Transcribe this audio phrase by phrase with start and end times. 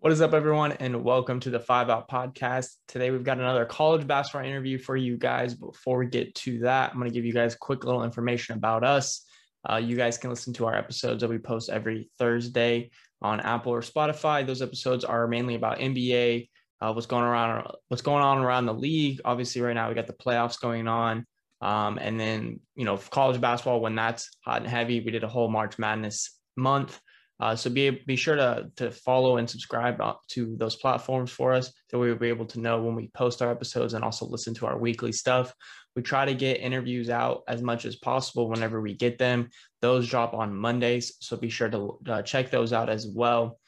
[0.00, 2.76] What is up, everyone, and welcome to the Five Out Podcast.
[2.88, 5.54] Today, we've got another college basketball interview for you guys.
[5.54, 8.82] Before we get to that, I'm going to give you guys quick little information about
[8.82, 9.26] us.
[9.68, 12.88] Uh, you guys can listen to our episodes that we post every Thursday
[13.20, 14.46] on Apple or Spotify.
[14.46, 16.48] Those episodes are mainly about NBA,
[16.80, 19.20] uh, what's going around, what's going on around the league.
[19.26, 21.26] Obviously, right now we got the playoffs going on,
[21.60, 25.00] um, and then you know college basketball when that's hot and heavy.
[25.00, 26.98] We did a whole March Madness month.
[27.40, 31.72] Uh, so be be sure to to follow and subscribe to those platforms for us,
[31.90, 34.66] so we'll be able to know when we post our episodes and also listen to
[34.66, 35.54] our weekly stuff.
[35.96, 39.48] We try to get interviews out as much as possible whenever we get them.
[39.80, 43.58] Those drop on Mondays, so be sure to uh, check those out as well.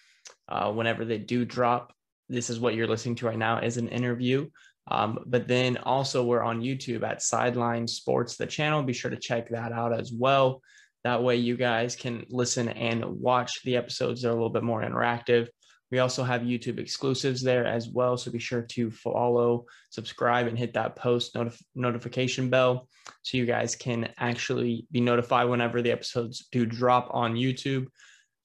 [0.48, 1.95] Uh, whenever they do drop,
[2.29, 4.48] this is what you're listening to right now is an interview.
[4.89, 8.83] Um, but then also we're on YouTube at Sideline Sports, the channel.
[8.83, 10.61] Be sure to check that out as well.
[11.05, 14.23] That way, you guys can listen and watch the episodes.
[14.23, 15.48] They're a little bit more interactive.
[15.91, 18.16] We also have YouTube exclusives there as well.
[18.16, 22.89] So be sure to follow, subscribe, and hit that post notif- notification bell
[23.20, 27.89] so you guys can actually be notified whenever the episodes do drop on YouTube.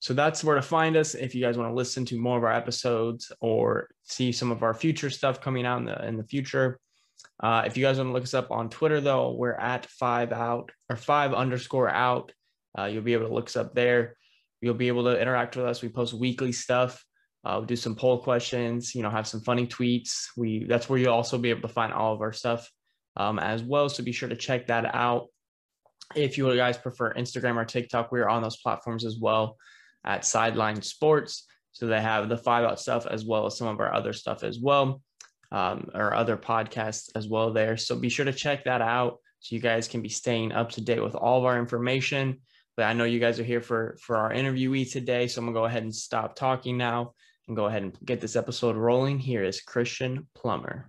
[0.00, 2.44] So that's where to find us if you guys want to listen to more of
[2.44, 6.24] our episodes or see some of our future stuff coming out in the in the
[6.24, 6.78] future.
[7.40, 10.32] Uh, if you guys want to look us up on Twitter, though, we're at five
[10.32, 12.32] out or five underscore out.
[12.78, 14.16] Uh, you'll be able to look us up there.
[14.60, 15.82] You'll be able to interact with us.
[15.82, 17.04] We post weekly stuff.
[17.44, 18.94] Uh, we do some poll questions.
[18.94, 20.26] You know, have some funny tweets.
[20.36, 22.70] We that's where you'll also be able to find all of our stuff
[23.16, 23.88] um, as well.
[23.88, 25.26] So be sure to check that out.
[26.14, 29.56] If you guys prefer Instagram or TikTok, we are on those platforms as well
[30.04, 31.46] at Sideline Sports.
[31.72, 34.42] So they have the five out stuff as well as some of our other stuff
[34.42, 35.02] as well,
[35.52, 37.76] um, or other podcasts as well there.
[37.76, 40.80] So be sure to check that out so you guys can be staying up to
[40.80, 42.40] date with all of our information.
[42.78, 45.58] But I know you guys are here for for our interviewee today, so I'm gonna
[45.58, 47.12] go ahead and stop talking now
[47.48, 49.18] and go ahead and get this episode rolling.
[49.18, 50.88] Here is Christian Plummer.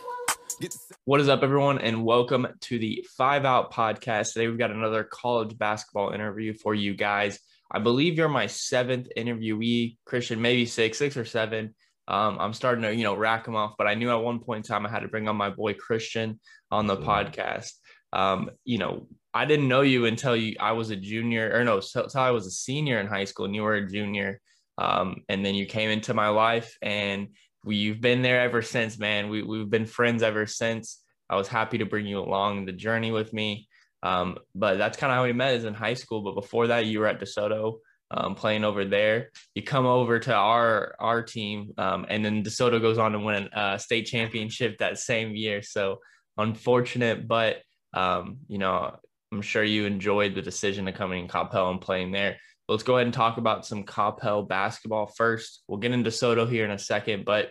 [1.05, 4.33] What is up, everyone, and welcome to the Five Out podcast.
[4.33, 7.39] Today, we've got another college basketball interview for you guys.
[7.71, 11.73] I believe you're my seventh interviewee, Christian, maybe six, six or seven.
[12.07, 14.57] Um, I'm starting to, you know, rack them off, but I knew at one point
[14.57, 16.39] in time I had to bring on my boy Christian
[16.69, 17.71] on the podcast.
[18.13, 21.77] Um, you know, I didn't know you until you I was a junior, or no,
[21.95, 24.39] until I was a senior in high school, and you were a junior.
[24.77, 27.29] Um, and then you came into my life, and
[27.63, 29.29] we've been there ever since, man.
[29.29, 31.01] We, we've been friends ever since.
[31.29, 33.67] I was happy to bring you along the journey with me.
[34.03, 36.21] Um, but that's kind of how we met is in high school.
[36.21, 37.77] But before that, you were at DeSoto
[38.09, 39.29] um, playing over there.
[39.55, 43.49] You come over to our our team, um, and then DeSoto goes on to win
[43.53, 45.61] a state championship that same year.
[45.61, 45.99] So
[46.37, 47.57] unfortunate, but
[47.93, 48.95] um, you know,
[49.31, 52.37] I'm sure you enjoyed the decision of coming in Coppell and playing there
[52.71, 55.63] let's go ahead and talk about some Coppell basketball first.
[55.67, 57.49] We'll get into Soto here in a second, but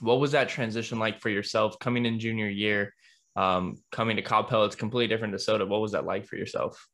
[0.00, 2.92] what was that transition like for yourself coming in junior year,
[3.34, 4.66] um, coming to Coppell?
[4.66, 5.64] It's completely different to Soto.
[5.66, 6.86] What was that like for yourself?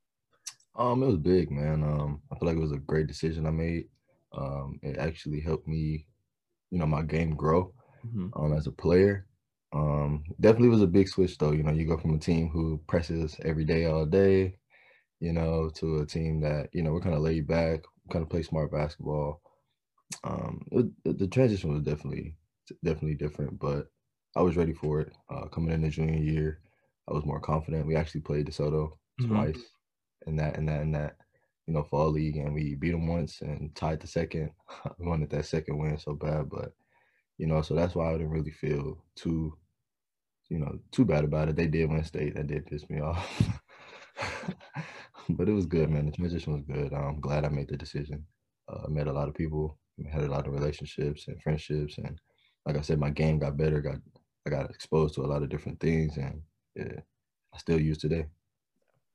[0.77, 1.83] Um, it was big, man.
[1.83, 3.87] Um, I feel like it was a great decision I made.
[4.37, 6.07] Um, it actually helped me,
[6.71, 7.75] you know, my game grow
[8.07, 8.29] mm-hmm.
[8.41, 9.27] um, as a player.
[9.75, 11.53] Um, definitely was a big switch though.
[11.53, 14.57] You know, you go from a team who presses every day, all day,
[15.23, 18.29] you know, to a team that, you know, we're kind of laid back, kind of
[18.29, 19.41] play smart basketball.
[20.25, 22.35] Um, it, the transition was definitely,
[22.85, 23.87] definitely different, but
[24.35, 25.13] I was ready for it.
[25.31, 26.59] Uh, coming in the junior year,
[27.09, 27.87] I was more confident.
[27.87, 28.91] We actually played DeSoto
[29.21, 29.33] mm-hmm.
[29.33, 29.63] twice
[30.27, 31.15] in that, in that, in that,
[31.69, 34.51] you know, fall league, and we beat them once and tied the second.
[34.99, 36.73] we wanted that second win so bad, but
[37.39, 39.57] you know, so that's why I didn't really feel too,
[40.49, 41.55] you know, too bad about it.
[41.55, 42.35] They did win state.
[42.35, 43.61] That did piss me off.
[45.31, 46.07] but it was good, man.
[46.07, 46.93] The transition was good.
[46.93, 48.25] I'm glad I made the decision.
[48.69, 49.79] Uh, I met a lot of people,
[50.11, 52.19] had a lot of relationships and friendships, and
[52.67, 53.81] like I said, my game got better.
[53.81, 53.97] Got
[54.47, 56.41] I got exposed to a lot of different things, and
[56.75, 57.01] yeah,
[57.55, 58.27] I still use today.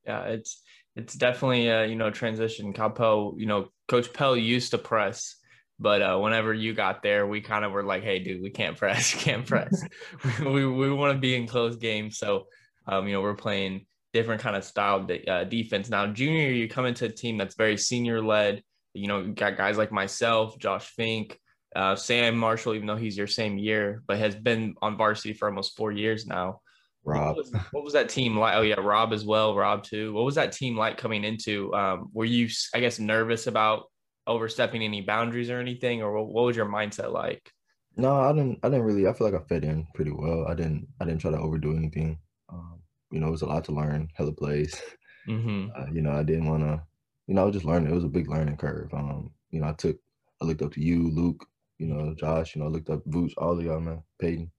[0.05, 0.61] Yeah, it's
[0.95, 2.73] it's definitely a you know transition.
[2.73, 5.35] Coppell, you know, Coach Pell used to press,
[5.79, 8.77] but uh, whenever you got there, we kind of were like, "Hey, dude, we can't
[8.77, 9.83] press, can't press.
[10.39, 12.47] we we, we want to be in close games." So,
[12.87, 15.89] um, you know, we're playing different kind of style de- uh, defense.
[15.89, 18.63] Now, junior you come into a team that's very senior led.
[18.93, 21.39] You know, you got guys like myself, Josh Fink,
[21.75, 25.47] uh, Sam Marshall, even though he's your same year, but has been on varsity for
[25.47, 26.61] almost four years now.
[27.03, 27.35] Rob.
[27.35, 28.55] What was, what was, that team like?
[28.55, 29.55] Oh yeah, Rob as well.
[29.55, 30.11] Rob too.
[30.13, 31.73] What was that team like coming into?
[31.73, 33.83] Um, were you, I guess, nervous about
[34.25, 37.49] overstepping any boundaries or anything, or what, what was your mindset like?
[37.95, 38.59] No, I didn't.
[38.61, 39.07] I didn't really.
[39.07, 40.45] I feel like I fit in pretty well.
[40.47, 40.87] I didn't.
[40.99, 42.19] I didn't try to overdo anything.
[42.49, 42.79] Um,
[43.11, 44.09] you know, it was a lot to learn.
[44.15, 44.81] Hella plays.
[45.27, 45.67] Mm-hmm.
[45.75, 46.81] Uh, you know, I didn't want to.
[47.27, 47.91] You know, I was just learning.
[47.91, 48.93] It was a big learning curve.
[48.93, 49.97] Um, you know, I took.
[50.41, 51.45] I looked up to you, Luke.
[51.79, 52.55] You know, Josh.
[52.55, 54.03] You know, I looked up Boots, all of y'all, man.
[54.19, 54.49] Peyton.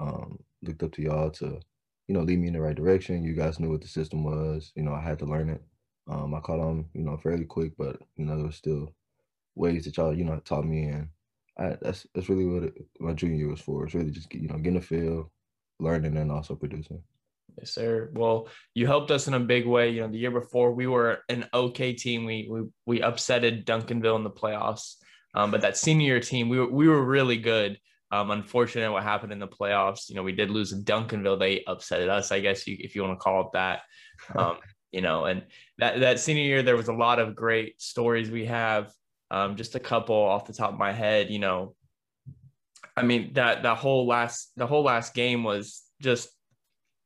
[0.00, 1.60] Um, looked up to y'all to,
[2.08, 3.22] you know, lead me in the right direction.
[3.22, 4.72] You guys knew what the system was.
[4.74, 5.62] You know, I had to learn it.
[6.08, 8.92] Um, I caught on, you know, fairly quick, but you know, there was still
[9.54, 11.08] ways that y'all, you know, taught me and
[11.58, 13.84] I, that's that's really what it, my junior year was for.
[13.84, 15.30] It's really just you know getting a feel,
[15.80, 17.02] learning, and also producing.
[17.58, 18.10] Yes, sir.
[18.12, 19.90] Well, you helped us in a big way.
[19.90, 22.24] You know, the year before we were an okay team.
[22.24, 24.94] We we we upsetted Duncanville in the playoffs.
[25.34, 27.78] Um, but that senior year team, we were we were really good.
[28.10, 30.08] Um, unfortunate what happened in the playoffs.
[30.08, 31.38] You know, we did lose to Duncanville.
[31.38, 33.80] They upset us, I guess you if you want to call it that.
[34.34, 34.58] Um,
[34.90, 35.44] you know, and
[35.78, 38.92] that that senior year there was a lot of great stories we have.
[39.30, 41.74] Um, just a couple off the top of my head, you know.
[42.96, 46.30] I mean that that whole last the whole last game was just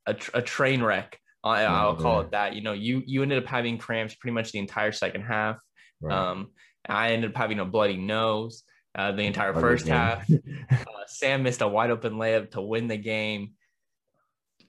[0.06, 1.19] a, a train wreck.
[1.44, 2.54] I, will call it that.
[2.54, 5.56] You know, you you ended up having cramps pretty much the entire second half.
[6.00, 6.16] Right.
[6.16, 6.50] Um,
[6.88, 8.62] I ended up having a bloody nose
[8.94, 10.31] uh, the entire first half.
[10.31, 10.76] uh,
[11.08, 13.52] Sam missed a wide open layup to win the game.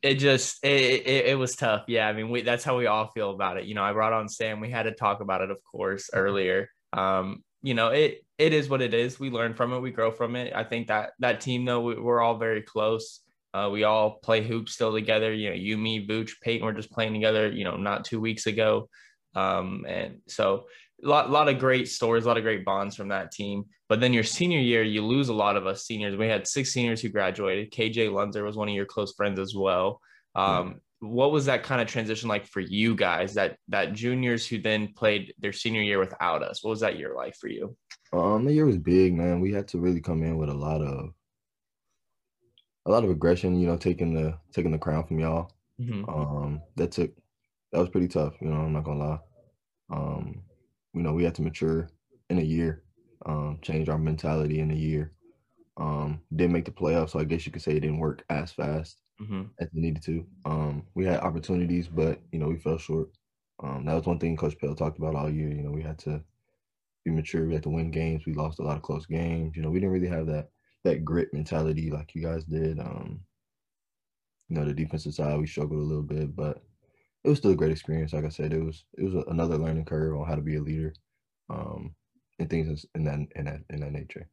[0.02, 1.84] It just it, it, it was tough.
[1.88, 3.66] Yeah, I mean we that's how we all feel about it.
[3.66, 4.60] You know, I brought on Sam.
[4.60, 8.70] We had to talk about it, of course, earlier um, you know, it it is
[8.70, 9.20] what it is.
[9.20, 10.54] We learn from it, we grow from it.
[10.56, 13.22] I think that that team though, we, are all very close.
[13.54, 15.34] Uh, we all play hoops still together.
[15.34, 17.52] You know, you, me, Vooch, Peyton were just playing together.
[17.52, 18.90] You know, not two weeks ago,
[19.36, 20.66] um, and so
[21.04, 23.66] a lot, lot of great stories, a lot of great bonds from that team.
[23.90, 26.16] But then your senior year, you lose a lot of us seniors.
[26.16, 27.72] We had six seniors who graduated.
[27.72, 30.00] KJ Lunzer was one of your close friends as well.
[30.36, 34.58] Um, what was that kind of transition like for you guys that that juniors who
[34.58, 37.76] then played their senior year without us what was that year like for you
[38.14, 40.82] um the year was big man we had to really come in with a lot
[40.82, 41.10] of
[42.86, 46.08] a lot of aggression you know taking the taking the crown from y'all mm-hmm.
[46.10, 47.12] um that took
[47.72, 49.20] that was pretty tough you know i'm not gonna lie
[49.92, 50.42] um
[50.94, 51.90] you know we had to mature
[52.30, 52.84] in a year
[53.26, 55.12] um change our mentality in a year
[55.78, 58.52] um didn't make the playoffs so i guess you could say it didn't work as
[58.52, 59.44] fast mm-hmm.
[59.60, 60.26] as we needed to.
[60.46, 63.10] Um, we had opportunities, but you know we fell short.
[63.62, 65.50] Um, that was one thing Coach Pell talked about all year.
[65.50, 66.22] You know, we had to
[67.06, 67.46] be mature.
[67.46, 68.26] We had to win games.
[68.26, 69.56] We lost a lot of close games.
[69.56, 70.50] You know, we didn't really have that
[70.84, 72.80] that grit mentality like you guys did.
[72.80, 73.22] Um,
[74.50, 76.62] you know, the defensive side we struggled a little bit, but
[77.24, 78.14] it was still a great experience.
[78.14, 80.62] Like I said, it was it was another learning curve on how to be a
[80.62, 80.94] leader,
[81.50, 81.96] um,
[82.40, 84.28] and things in that in that in that nature.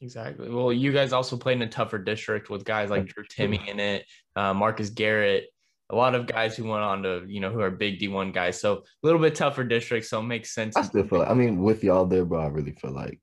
[0.00, 0.50] Exactly.
[0.50, 3.80] Well, you guys also played in a tougher district with guys like Drew Timme in
[3.80, 4.04] it,
[4.36, 5.46] uh, Marcus Garrett,
[5.90, 8.60] a lot of guys who went on to, you know, who are big D1 guys.
[8.60, 10.06] So a little bit tougher district.
[10.06, 10.76] So it makes sense.
[10.76, 13.20] I still feel like, I mean, with y'all there, bro, I really feel like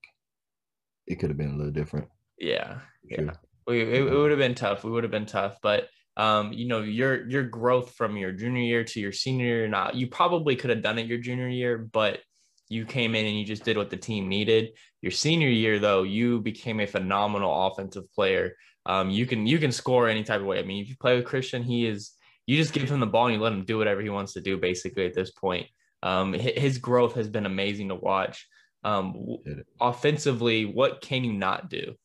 [1.07, 2.07] it could have been a little different.
[2.41, 2.79] Yeah.
[3.09, 3.25] Sure.
[3.25, 3.31] Yeah.
[3.67, 4.83] We, it, it would have been tough.
[4.83, 5.57] We would have been tough.
[5.61, 9.67] But, um, you know, your, your growth from your junior year to your senior year,
[9.67, 12.19] not, you probably could have done it your junior year, but
[12.67, 14.69] you came in and you just did what the team needed.
[15.01, 18.55] Your senior year, though, you became a phenomenal offensive player.
[18.85, 20.57] Um, you can you can score any type of way.
[20.57, 22.13] I mean, if you play with Christian, he is
[22.47, 24.41] you just give him the ball and you let him do whatever he wants to
[24.41, 24.57] do.
[24.57, 25.67] Basically, at this point,
[26.01, 28.47] um, his growth has been amazing to watch.
[28.83, 29.37] Um,
[29.79, 31.95] offensively, what can you not do?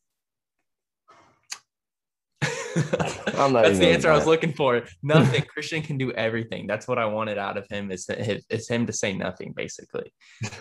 [3.62, 4.82] That's the answer I was looking for.
[5.02, 5.42] Nothing.
[5.42, 6.66] Christian can do everything.
[6.66, 7.90] That's what I wanted out of him.
[7.90, 8.08] Is
[8.50, 10.12] is him to say nothing, basically.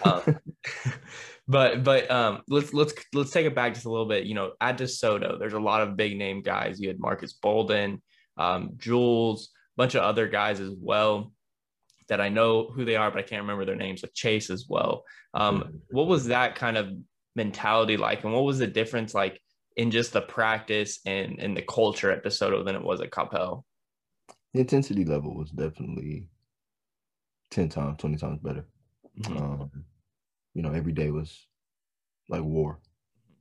[0.04, 0.40] Um,
[1.48, 4.26] but but um, let's let's let's take it back just a little bit.
[4.26, 6.80] You know, at DeSoto, there's a lot of big name guys.
[6.80, 8.02] You had Marques Bolden,
[8.38, 11.34] um, Jules, a bunch of other guys as well
[12.08, 14.04] that I know who they are, but I can't remember their names.
[14.04, 15.04] Like Chase as well.
[15.34, 16.94] Um, what was that kind of
[17.36, 19.42] mentality like, and what was the difference like?
[19.78, 23.64] In just the practice and and the culture at DeSoto than it was at Coppell?
[24.54, 26.30] The intensity level was definitely
[27.52, 28.66] ten times, twenty times better.
[29.20, 29.38] Mm-hmm.
[29.38, 29.72] Um,
[30.54, 31.48] you know, every day was
[32.30, 32.80] like war.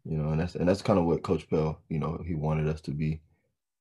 [0.04, 2.68] You know, and that's and that's kind of what Coach Pell, you know, he wanted
[2.68, 3.20] us to be.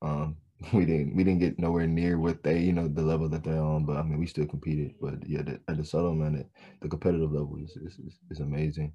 [0.02, 0.38] Um,
[0.74, 3.60] we didn't we didn't get nowhere near what they, you know, the level that they're
[3.60, 4.94] on, but I mean, we still competed.
[5.02, 6.48] But yeah, the, at DeSoto, man, it,
[6.82, 8.94] the competitive level is, is is amazing.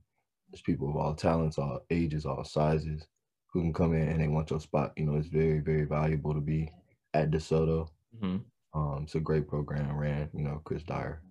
[0.51, 3.07] There's people of all talents, all ages, all sizes
[3.53, 4.93] who can come in and they want your spot.
[4.97, 6.71] You know, it's very, very valuable to be
[7.15, 7.89] at DeSoto.
[8.17, 8.39] Mm-hmm.
[8.79, 11.23] Um, it's a great program ran, you know, Chris Dyer.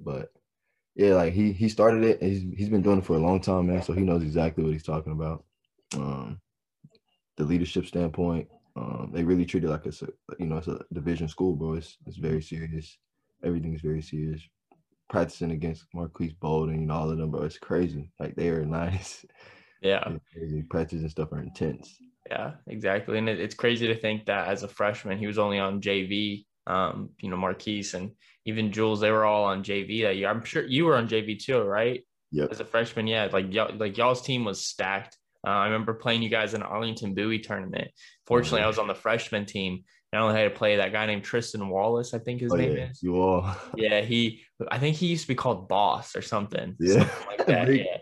[0.00, 0.32] But
[0.94, 2.22] yeah, like he he started it.
[2.22, 3.82] he's he's been doing it for a long time, man.
[3.82, 5.44] So he knows exactly what he's talking about.
[5.96, 6.40] Um,
[7.36, 10.84] the leadership standpoint, um, they really treat it like it's a you know it's a
[10.92, 11.74] division school, bro.
[11.74, 12.96] It's it's very serious.
[13.42, 14.40] Everything's very serious.
[15.10, 17.42] Practicing against Marques Bolden, you know, all of them, bro.
[17.42, 18.10] It's crazy.
[18.20, 19.24] Like they are nice.
[19.84, 20.16] Yeah.
[20.70, 21.96] Practice and stuff are intense.
[22.28, 23.18] Yeah, exactly.
[23.18, 26.46] And it, it's crazy to think that as a freshman, he was only on JV.
[26.66, 28.12] Um, you know, Marques and
[28.46, 30.30] even Jules, they were all on JV that year.
[30.30, 32.02] I'm sure you were on JV too, right?
[32.30, 32.46] Yeah.
[32.50, 35.18] As a freshman, yeah, like y'all, like y'all's team was stacked.
[35.46, 37.90] Uh, I remember playing you guys in Arlington Bowie tournament.
[38.26, 38.64] Fortunately, mm-hmm.
[38.64, 39.84] I was on the freshman team.
[40.14, 42.56] And I only had to play that guy named Tristan Wallace, I think his oh,
[42.56, 42.90] name yeah.
[42.90, 43.02] is.
[43.02, 43.56] You all.
[43.76, 44.42] Yeah, he.
[44.70, 46.76] I think he used to be called Boss or something.
[46.78, 47.74] Yeah, something like that.
[47.74, 47.96] yeah.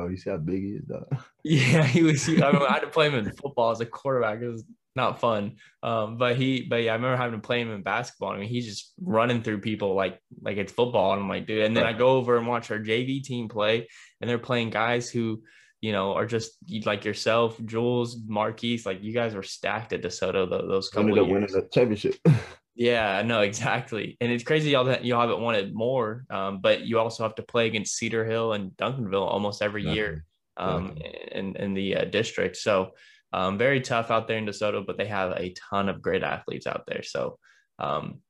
[0.00, 1.06] Bro, you see how big he is, though.
[1.44, 2.24] Yeah, he was.
[2.24, 4.40] He, I, mean, I had to play him in football as a quarterback.
[4.40, 4.64] It was
[4.96, 5.56] not fun.
[5.82, 8.32] Um, but he, but yeah, I remember having to play him in basketball.
[8.32, 11.12] I mean, he's just running through people like like it's football.
[11.12, 11.64] And I'm like, dude.
[11.64, 13.88] And then I go over and watch our JV team play,
[14.20, 15.42] and they're playing guys who,
[15.80, 16.52] you know, are just
[16.84, 18.84] like yourself, Jules, Marques.
[18.84, 22.16] Like you guys were stacked at DeSoto those couple Ended up winning the championship.
[22.80, 24.16] Yeah, no, exactly.
[24.22, 27.42] And it's crazy y'all that you haven't wanted more, um, but you also have to
[27.42, 30.24] play against Cedar Hill and Duncanville almost every year
[30.56, 30.96] um,
[31.30, 32.56] in, in the uh, district.
[32.56, 32.92] So
[33.34, 36.66] um, very tough out there in DeSoto, but they have a ton of great athletes
[36.66, 37.02] out there.
[37.02, 37.38] So
[37.78, 38.20] um,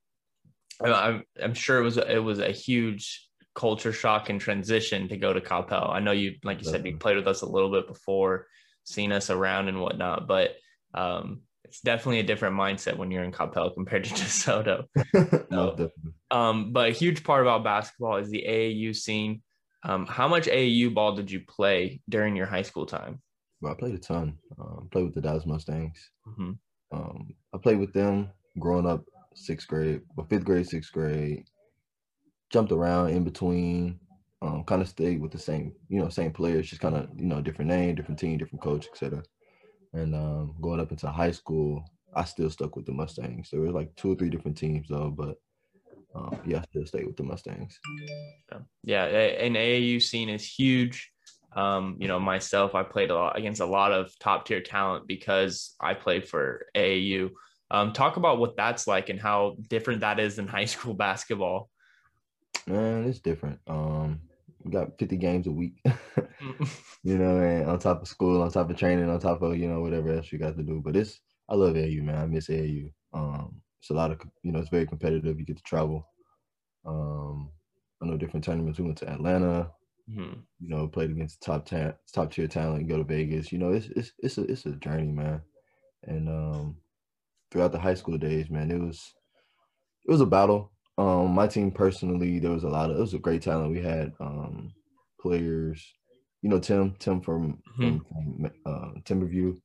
[0.83, 5.33] I'm, I'm sure it was it was a huge culture shock and transition to go
[5.33, 5.91] to Coppell.
[5.91, 8.49] I know you, like you said, you played with us a little bit before,
[8.83, 10.57] seen us around and whatnot, but
[10.93, 14.87] um, it's definitely a different mindset when you're in Coppell compared to DeSoto.
[15.53, 15.91] so,
[16.33, 19.43] um, but a huge part about basketball is the AAU scene.
[19.85, 23.23] Um, how much AAU ball did you play during your high school time?
[23.61, 24.37] Well, I played a ton.
[24.61, 26.11] Um, played with the Dallas Mustangs.
[26.27, 26.53] Mm-hmm.
[26.93, 29.05] Um, I played with them growing up,
[29.37, 31.45] sixth grade, well, fifth grade, sixth grade.
[32.51, 34.01] Jumped around in between.
[34.43, 37.27] Um, kind of stayed with the same, you know, same players, just kind of, you
[37.27, 39.23] know, different name, different team, different coach, etc.
[39.93, 43.51] And um, going up into high school, I still stuck with the Mustangs.
[43.51, 45.37] There were like two or three different teams though, but
[46.15, 47.79] um, yeah, I still stayed with the Mustangs.
[48.83, 51.13] Yeah, and AAU scene is huge.
[51.55, 55.07] Um, you know, myself, I played a lot against a lot of top tier talent
[55.07, 57.31] because I played for AAU.
[57.71, 61.69] Um, talk about what that's like and how different that is in high school basketball.
[62.67, 63.59] Man, it's different.
[63.67, 64.21] Um,
[64.69, 65.81] got 50 games a week,
[67.03, 69.69] you know, and on top of school, on top of training, on top of, you
[69.69, 70.83] know, whatever else you got to do.
[70.85, 72.17] But it's, I love AU, man.
[72.17, 72.91] I miss AU.
[73.15, 75.39] Um, it's a lot of, you know, it's very competitive.
[75.39, 76.07] You get to travel.
[76.85, 77.51] Um,
[78.03, 78.79] I know different tournaments.
[78.79, 79.71] We went to Atlanta,
[80.11, 80.41] mm-hmm.
[80.61, 83.53] you know, played against top ta- top tier talent, go to Vegas.
[83.53, 85.41] You know, it's, it's, it's a, it's a journey, man.
[86.05, 86.77] And, um,
[87.51, 89.15] throughout the high school days, man, it was,
[90.07, 90.73] it was a battle.
[91.01, 93.73] Um, my team personally, there was a lot of it was a great talent.
[93.73, 94.71] We had um
[95.19, 95.83] players,
[96.43, 97.99] you know, Tim, Tim from, mm-hmm.
[97.99, 99.57] from uh, Timberview.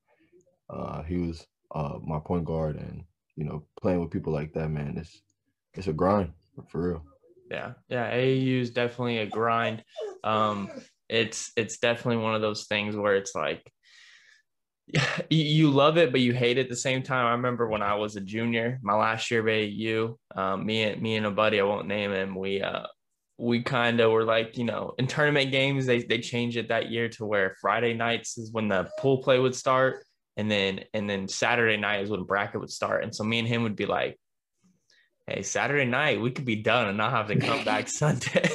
[0.69, 3.03] Uh, he was uh my point guard, and
[3.35, 5.21] you know, playing with people like that, man, it's
[5.73, 6.31] it's a grind
[6.69, 7.03] for real.
[7.51, 9.83] Yeah, yeah, AAU is definitely a grind.
[10.23, 10.69] Um,
[11.09, 13.69] it's it's definitely one of those things where it's like
[15.29, 17.25] you love it, but you hate it at the same time.
[17.25, 21.01] I remember when I was a junior, my last year of AU, um, me and
[21.01, 22.85] me and a buddy, I won't name him, we uh,
[23.37, 26.89] we kind of were like, you know, in tournament games, they they changed it that
[26.91, 30.05] year to where Friday nights is when the pool play would start,
[30.37, 33.03] and then and then Saturday night is when bracket would start.
[33.03, 34.19] And so me and him would be like,
[35.27, 38.49] hey, Saturday night we could be done and not have to come back Sunday.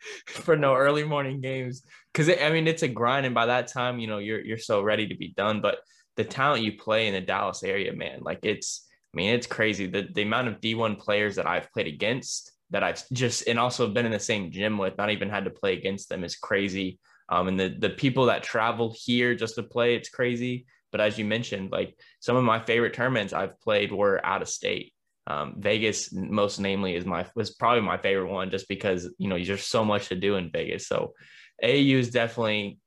[0.26, 3.98] for no early morning games because I mean it's a grind, and by that time
[3.98, 5.60] you know you're you're so ready to be done.
[5.60, 5.78] But
[6.16, 9.86] the talent you play in the Dallas area, man, like it's I mean it's crazy
[9.86, 13.88] the the amount of D1 players that I've played against that I've just and also
[13.88, 16.98] been in the same gym with, not even had to play against them is crazy.
[17.28, 20.66] Um, and the the people that travel here just to play, it's crazy.
[20.92, 24.48] But as you mentioned, like some of my favorite tournaments I've played were out of
[24.48, 24.92] state.
[25.26, 29.38] Um, Vegas, most namely, is my was probably my favorite one just because you know
[29.42, 30.88] there's so much to do in Vegas.
[30.88, 31.14] So
[31.62, 32.78] AAU is definitely,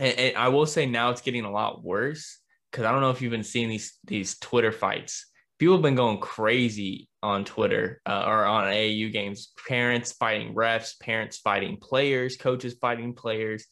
[0.00, 2.38] and, and I will say now it's getting a lot worse
[2.70, 5.26] because I don't know if you've been seeing these these Twitter fights.
[5.58, 9.52] People have been going crazy on Twitter uh, or on AAU games.
[9.66, 13.66] Parents fighting refs, parents fighting players, coaches fighting players.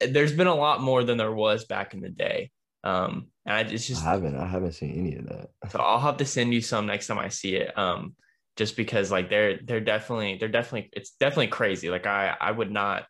[0.00, 2.50] there's been a lot more than there was back in the day.
[2.84, 5.50] Um, and I it's just I haven't I haven't seen any of that.
[5.70, 7.76] So I'll have to send you some next time I see it.
[7.78, 8.14] Um,
[8.56, 11.90] just because like they're they're definitely they're definitely it's definitely crazy.
[11.90, 13.06] Like I I would not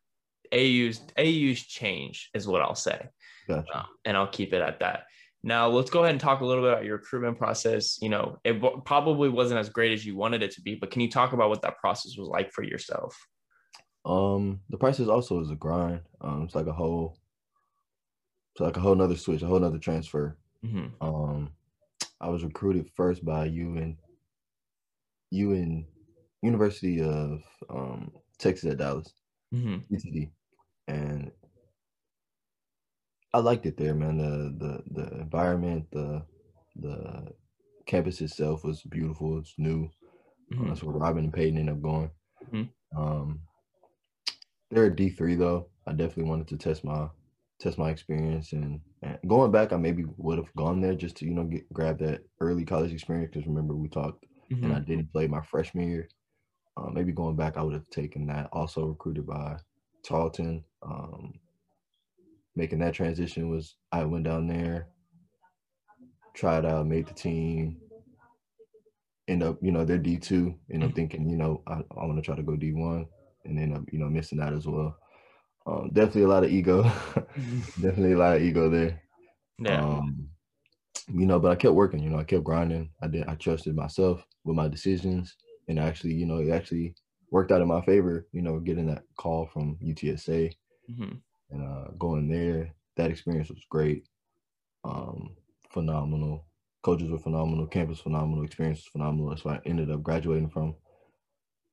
[0.53, 3.09] AU's AU's change is what I'll say.
[3.49, 3.79] Gotcha.
[3.79, 5.05] Um, and I'll keep it at that.
[5.43, 7.99] Now let's go ahead and talk a little bit about your recruitment process.
[8.03, 10.91] You know, it w- probably wasn't as great as you wanted it to be, but
[10.91, 13.17] can you talk about what that process was like for yourself?
[14.05, 16.01] Um, the process also is a grind.
[16.21, 17.19] Um, it's like a whole,
[18.55, 20.37] it's like a whole nother switch, a whole nother transfer.
[20.65, 21.03] Mm-hmm.
[21.03, 21.53] Um,
[22.21, 23.97] I was recruited first by you and
[25.31, 25.87] you in
[26.43, 29.13] University of um, Texas at Dallas,
[29.55, 29.95] mm-hmm.
[29.95, 30.31] UTD,
[30.91, 31.31] and
[33.33, 34.19] I liked it there, man.
[34.19, 36.23] The the the environment, the
[36.77, 37.29] the
[37.87, 39.39] campus itself was beautiful.
[39.39, 39.91] It's new.
[40.53, 40.69] Mm-hmm.
[40.69, 42.11] That's where Robin and Peyton ended up going.
[42.53, 43.01] Mm-hmm.
[43.01, 43.41] Um,
[44.71, 45.69] they're a D three though.
[45.87, 47.09] I definitely wanted to test my
[47.61, 51.27] test my experience and, and going back, I maybe would have gone there just to
[51.27, 54.65] you know get grab that early college experience because remember we talked mm-hmm.
[54.65, 56.09] and I didn't play my freshman year.
[56.77, 58.49] Uh, maybe going back, I would have taken that.
[58.53, 59.57] Also recruited by
[60.03, 60.65] Tarleton.
[60.83, 61.35] Um,
[62.57, 64.89] making that transition was I went down there,
[66.35, 67.79] tried out, made the team.
[69.29, 70.55] End up, you know, they're D two.
[70.73, 70.97] End up mm.
[70.97, 73.07] thinking, you know, I, I want to try to go D one,
[73.45, 74.97] and end up, you know, missing that as well.
[75.67, 76.83] Um, definitely a lot of ego.
[77.81, 79.01] definitely a lot of ego there.
[79.59, 79.85] Yeah.
[79.85, 80.29] Um,
[81.13, 82.03] you know, but I kept working.
[82.03, 82.91] You know, I kept grinding.
[83.03, 83.27] I did.
[83.27, 85.37] I trusted myself with my decisions,
[85.69, 86.95] and actually, you know, it actually
[87.31, 88.27] worked out in my favor.
[88.33, 90.53] You know, getting that call from UTSA.
[90.91, 91.17] Mm-hmm
[91.51, 94.07] and uh, going there, that experience was great.
[94.85, 95.37] Um,
[95.73, 96.47] phenomenal.
[96.83, 97.67] Coaches were phenomenal.
[97.67, 98.45] Campus phenomenal.
[98.45, 99.31] Experience was phenomenal.
[99.31, 100.75] That's what I ended up graduating from.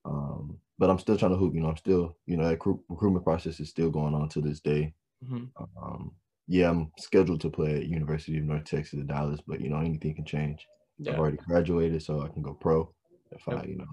[0.05, 1.53] Um, but I'm still trying to hoop.
[1.55, 2.59] You know, I'm still, you know, that
[2.89, 4.93] recruitment process is still going on to this day.
[5.23, 5.45] Mm-hmm.
[5.81, 6.11] Um,
[6.47, 9.79] yeah, I'm scheduled to play at University of North Texas at Dallas, but you know,
[9.79, 10.65] anything can change.
[10.97, 11.13] Yeah.
[11.13, 12.93] I've already graduated, so I can go pro
[13.31, 13.63] if yep.
[13.63, 13.85] I, you know,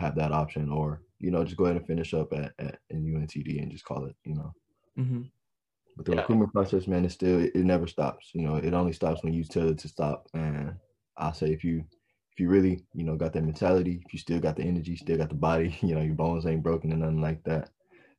[0.00, 3.04] have that option, or you know, just go ahead and finish up at, at in
[3.04, 4.52] UNTD and just call it, you know,
[5.00, 5.22] Mm-hmm.
[5.96, 6.20] But the yeah.
[6.20, 8.30] recruitment process, man, is still it, it, never stops.
[8.32, 10.28] You know, it only stops when you tell it to stop.
[10.34, 10.74] And
[11.16, 11.84] I say if you
[12.32, 15.18] if you really, you know, got that mentality, if you still got the energy, still
[15.18, 17.70] got the body, you know, your bones ain't broken and nothing like that,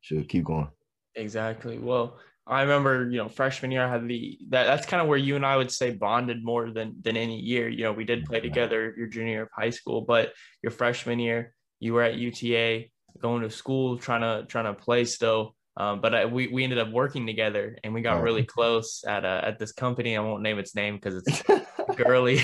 [0.01, 0.67] should keep going.
[1.15, 1.77] Exactly.
[1.77, 5.17] Well, I remember, you know, freshman year I had the that that's kind of where
[5.17, 7.69] you and I would say bonded more than than any year.
[7.69, 11.19] You know, we did play together your junior year of high school, but your freshman
[11.19, 12.85] year, you were at UTA
[13.21, 16.79] going to school trying to trying to play still um, but I, we, we ended
[16.79, 18.21] up working together and we got oh.
[18.21, 20.17] really close at uh, at this company.
[20.17, 21.43] I won't name its name because it's
[21.95, 22.41] girly.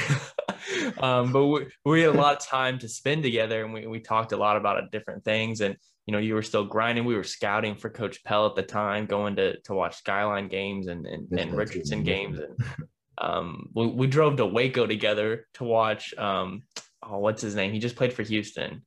[0.99, 3.99] um, but we, we had a lot of time to spend together and we, we
[3.99, 5.59] talked a lot about different things.
[5.59, 7.03] And, you know, you were still grinding.
[7.03, 10.87] We were scouting for Coach Pell at the time, going to, to watch Skyline games
[10.87, 12.39] and, and, and Richardson games.
[12.39, 16.63] And um, we, we drove to Waco together to watch, um,
[17.03, 17.73] oh, what's his name?
[17.73, 18.83] He just played for Houston.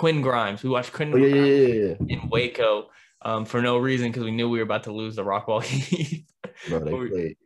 [0.00, 0.62] Quinn Grimes.
[0.62, 2.88] We watched Quinn oh, yeah, yeah, yeah, in Waco
[3.20, 6.26] um, for no reason because we knew we were about to lose the Rockwall Heath.
[6.70, 7.36] we,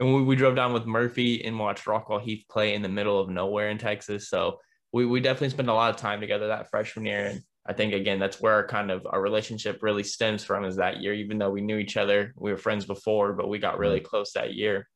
[0.00, 3.20] and we, we drove down with Murphy and watched Rockwall Heath play in the middle
[3.20, 4.28] of nowhere in Texas.
[4.28, 4.58] So
[4.90, 7.26] we, we definitely spent a lot of time together that freshman year.
[7.26, 10.74] And I think again, that's where our kind of our relationship really stems from is
[10.74, 13.78] that year, even though we knew each other, we were friends before, but we got
[13.78, 14.88] really close that year.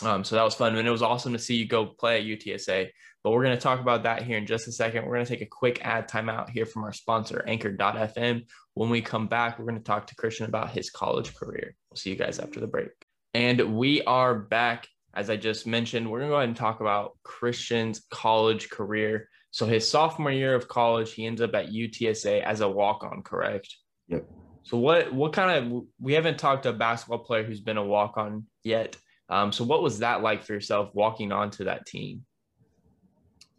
[0.00, 0.76] Um, so that was fun.
[0.76, 2.88] And it was awesome to see you go play at UTSA.
[3.22, 5.04] But we're going to talk about that here in just a second.
[5.04, 8.46] We're going to take a quick ad timeout here from our sponsor, Anchor.fm.
[8.74, 11.76] When we come back, we're going to talk to Christian about his college career.
[11.90, 12.90] We'll see you guys after the break.
[13.34, 14.88] And we are back.
[15.14, 19.28] As I just mentioned, we're going to go ahead and talk about Christian's college career.
[19.50, 23.22] So, his sophomore year of college, he ends up at UTSA as a walk on,
[23.22, 23.68] correct?
[24.08, 24.26] Yep.
[24.62, 27.84] So, what, what kind of, we haven't talked to a basketball player who's been a
[27.84, 28.96] walk on yet.
[29.28, 32.24] Um, so, what was that like for yourself walking onto that team?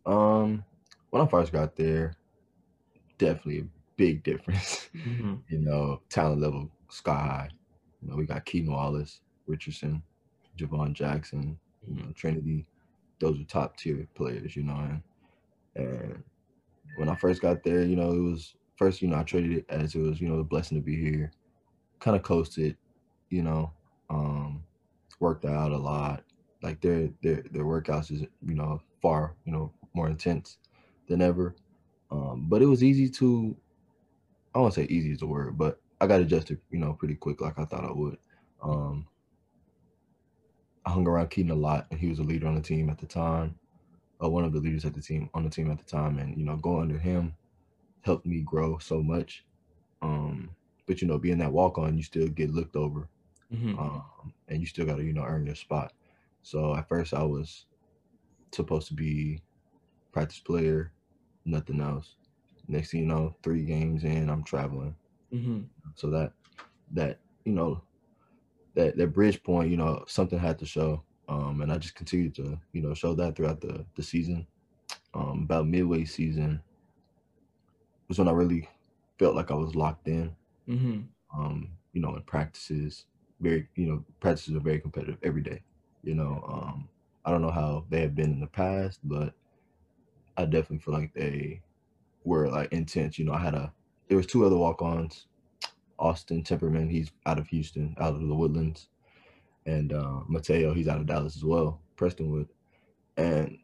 [0.06, 0.64] Um,
[1.10, 2.16] when I first got there,
[3.18, 4.90] definitely a big difference.
[5.04, 5.34] Mm-hmm.
[5.50, 7.50] you know, talent level sky high.
[8.02, 10.04] You know, we got Keaton Wallace, Richardson,
[10.58, 12.68] Jhivvan Jackson, you know, Trinity.
[13.20, 14.76] Those are top tier players, you know.
[14.76, 15.02] And,
[15.76, 16.24] and
[16.96, 19.66] when I first got there, you know, it was first, you know, I traded it
[19.70, 21.32] as it was, you know, a blessing to be here.
[22.00, 22.78] Kind of coasted,
[23.30, 23.72] you know,
[24.10, 24.64] um,
[25.20, 26.24] worked out a lot.
[26.62, 30.58] Like their their their workouts is, you know, far, you know, more intense
[31.08, 31.56] than ever.
[32.12, 33.56] Um, but it was easy to,
[34.54, 37.42] I won't say easy is the word, but I got adjusted, you know, pretty quick,
[37.42, 38.18] like I thought I would.
[38.62, 39.08] Um,
[40.86, 42.98] I hung around Keaton a lot, and he was a leader on the team at
[42.98, 43.56] the time,
[44.24, 46.38] uh, one of the leaders at the team on the team at the time, and
[46.38, 47.34] you know, going under him
[48.02, 49.46] helped me grow so much.
[50.02, 50.50] Um,
[50.86, 53.08] but you know, being that walk on, you still get looked over,
[53.54, 53.78] mm-hmm.
[53.80, 55.94] um, and you still got to you know earn your spot.
[56.42, 57.66] So at first, I was
[58.52, 59.42] supposed to be
[60.14, 60.94] practice player,
[61.44, 62.16] nothing else.
[62.68, 64.96] Next thing you know, three games in, I'm traveling.
[65.34, 65.62] Mm-hmm.
[65.96, 66.32] So that
[66.92, 67.82] that you know,
[68.76, 71.04] that that bridge point, you know, something had to show.
[71.28, 74.48] Um, and I just continued to, you know, show that throughout the the season.
[75.14, 76.62] Um, about midway season
[78.08, 78.68] was when I really
[79.20, 80.36] felt like I was locked in.
[80.68, 81.02] Mm-hmm.
[81.38, 83.06] Um, you know, in practices,
[83.40, 85.62] very, you know, practices are very competitive every day.
[86.04, 86.90] You know, um,
[87.26, 89.34] I don't know how they have been in the past, but
[90.38, 91.62] I definitely feel like they
[92.24, 93.20] were like intense.
[93.20, 93.74] You know, I had a
[94.08, 95.28] there was two other walk-ons,
[95.98, 98.90] Austin Temperman, he's out of Houston, out of the Woodlands,
[99.66, 102.48] and uh, Mateo, he's out of Dallas as well, Prestonwood,
[103.18, 103.58] and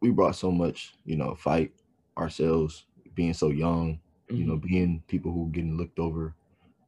[0.00, 1.72] we brought so much, you know, fight
[2.16, 4.00] ourselves, being so young,
[4.30, 4.36] mm-hmm.
[4.36, 4.66] you know, mm-hmm.
[4.66, 6.34] being people who were getting looked over.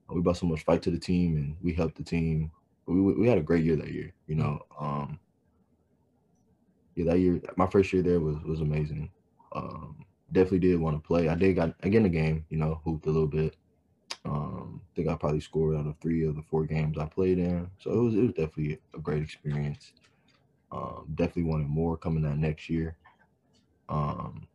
[0.08, 2.52] We brought so much fight to the team, and we helped the team.
[2.86, 4.60] We we had a great year that year, you know.
[4.78, 5.18] Um,
[6.94, 9.10] yeah, that year, my first year there was was amazing.
[9.56, 11.28] Um, definitely did want to play.
[11.28, 13.56] I did got again the game, you know, hooped a little bit.
[14.24, 17.38] Um, I think I probably scored out of three of the four games I played
[17.38, 17.70] in.
[17.78, 19.92] So it was it was definitely a great experience.
[20.72, 22.96] Um, definitely wanted more coming out next year.
[23.88, 24.46] Um,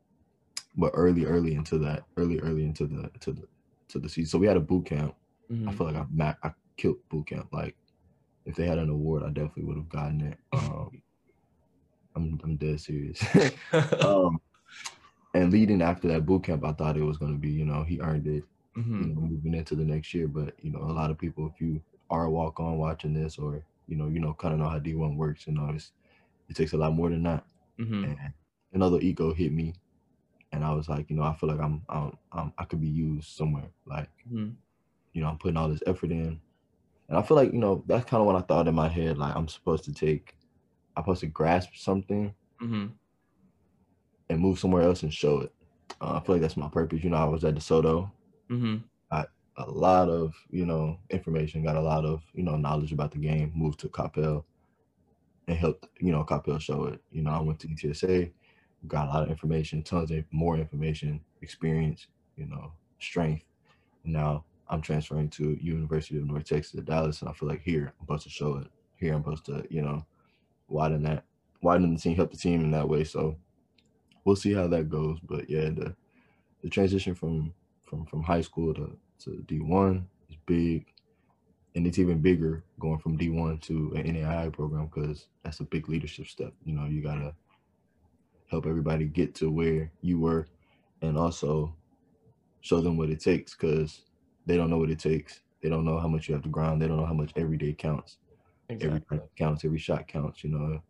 [0.75, 3.47] but early, early into that, early, early into the to the
[3.89, 4.29] to the season.
[4.29, 5.15] So we had a boot camp.
[5.51, 5.69] Mm-hmm.
[5.69, 7.47] I feel like I I killed boot camp.
[7.51, 7.75] Like
[8.45, 10.37] if they had an award, I definitely would have gotten it.
[10.53, 11.01] Um,
[12.15, 13.23] I'm I'm dead serious.
[14.03, 14.41] um,
[15.33, 17.83] and leading after that boot camp, I thought it was going to be, you know,
[17.83, 18.43] he earned it.
[18.77, 19.01] Mm-hmm.
[19.01, 21.59] You know, moving into the next year, but you know, a lot of people, if
[21.59, 24.69] you are a walk on watching this, or you know, you know, kind of know
[24.69, 25.91] how D one works, you know, it's
[26.47, 27.43] it takes a lot more than that.
[27.77, 28.05] Mm-hmm.
[28.05, 28.17] And
[28.71, 29.73] another ego hit me,
[30.53, 32.87] and I was like, you know, I feel like I'm, I'm, I'm i could be
[32.87, 33.67] used somewhere.
[33.85, 34.51] Like, mm-hmm.
[35.11, 36.39] you know, I'm putting all this effort in,
[37.09, 39.17] and I feel like, you know, that's kind of what I thought in my head.
[39.17, 40.37] Like, I'm supposed to take,
[40.95, 42.85] I'm supposed to grasp something, mm-hmm
[44.31, 45.53] and move somewhere else and show it.
[45.99, 47.03] Uh, I feel like that's my purpose.
[47.03, 48.09] You know, I was at DeSoto.
[48.49, 48.77] Mm-hmm.
[49.11, 53.11] Got a lot of you know information, got a lot of you know knowledge about
[53.11, 53.51] the game.
[53.53, 54.45] Moved to Coppell
[55.47, 57.01] and helped you know Coppell show it.
[57.11, 58.31] You know, I went to UTSA,
[58.87, 63.43] got a lot of information, tons of more information, experience, you know, strength.
[64.05, 67.93] Now I'm transferring to University of North Texas at Dallas, and I feel like here
[67.99, 68.67] I'm supposed to show it.
[68.95, 70.05] Here I'm supposed to you know
[70.69, 71.25] widen that,
[71.61, 73.03] widen the team, help the team in that way.
[73.03, 73.35] So
[74.23, 75.19] we'll see how that goes.
[75.19, 75.95] But yeah, the
[76.61, 77.53] the transition from
[77.83, 80.85] from from high school to to D one is big,
[81.75, 85.65] and it's even bigger going from D one to an NAIA program because that's a
[85.65, 86.53] big leadership step.
[86.65, 87.35] You know, you gotta
[88.47, 90.47] help everybody get to where you were,
[91.01, 91.75] and also
[92.61, 94.01] show them what it takes because
[94.45, 95.41] they don't know what it takes.
[95.61, 96.81] They don't know how much you have to grind.
[96.81, 98.17] They don't know how much every day counts.
[98.69, 99.17] Exactly.
[99.17, 99.65] Every counts.
[99.65, 100.43] Every shot counts.
[100.43, 100.81] You know,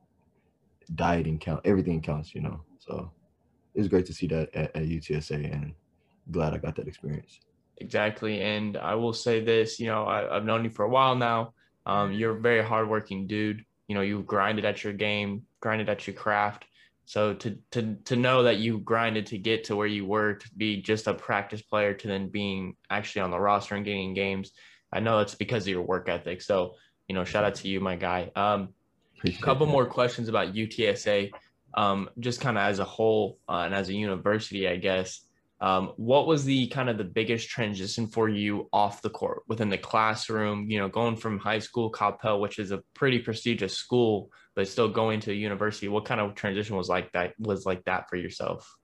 [0.96, 1.62] dieting count.
[1.66, 2.34] Everything counts.
[2.34, 3.12] You know, so
[3.74, 5.74] it was great to see that at, at UTSA and
[6.32, 7.40] glad I got that experience.
[7.78, 8.42] Exactly.
[8.42, 11.54] And I will say this, you know, I, have known you for a while now.
[11.86, 13.66] Um, you're a very hardworking dude.
[13.88, 16.66] You know, you grinded at your game, grinded at your craft.
[17.06, 20.50] So to to to know that you grinded to get to where you were to
[20.56, 24.52] be just a practice player to then being actually on the roster and getting games,
[24.94, 26.42] I know it's because of your work ethic.
[26.42, 26.76] So
[27.08, 28.32] you know, shout out to you, my guy.
[28.36, 28.70] Um,
[29.26, 31.32] a couple more questions about UTSA
[31.74, 35.22] um, just kind of as a whole uh, and as a university, I guess.
[35.62, 39.70] Um, what was the kind of the biggest transition for you off the court within
[39.70, 40.70] the classroom?
[40.72, 44.90] You know, going from high school, Coppell, which is a pretty prestigious school, but still
[44.90, 45.88] going to a university.
[45.88, 47.34] What kind of transition was like that?
[47.38, 48.76] Was like that for yourself?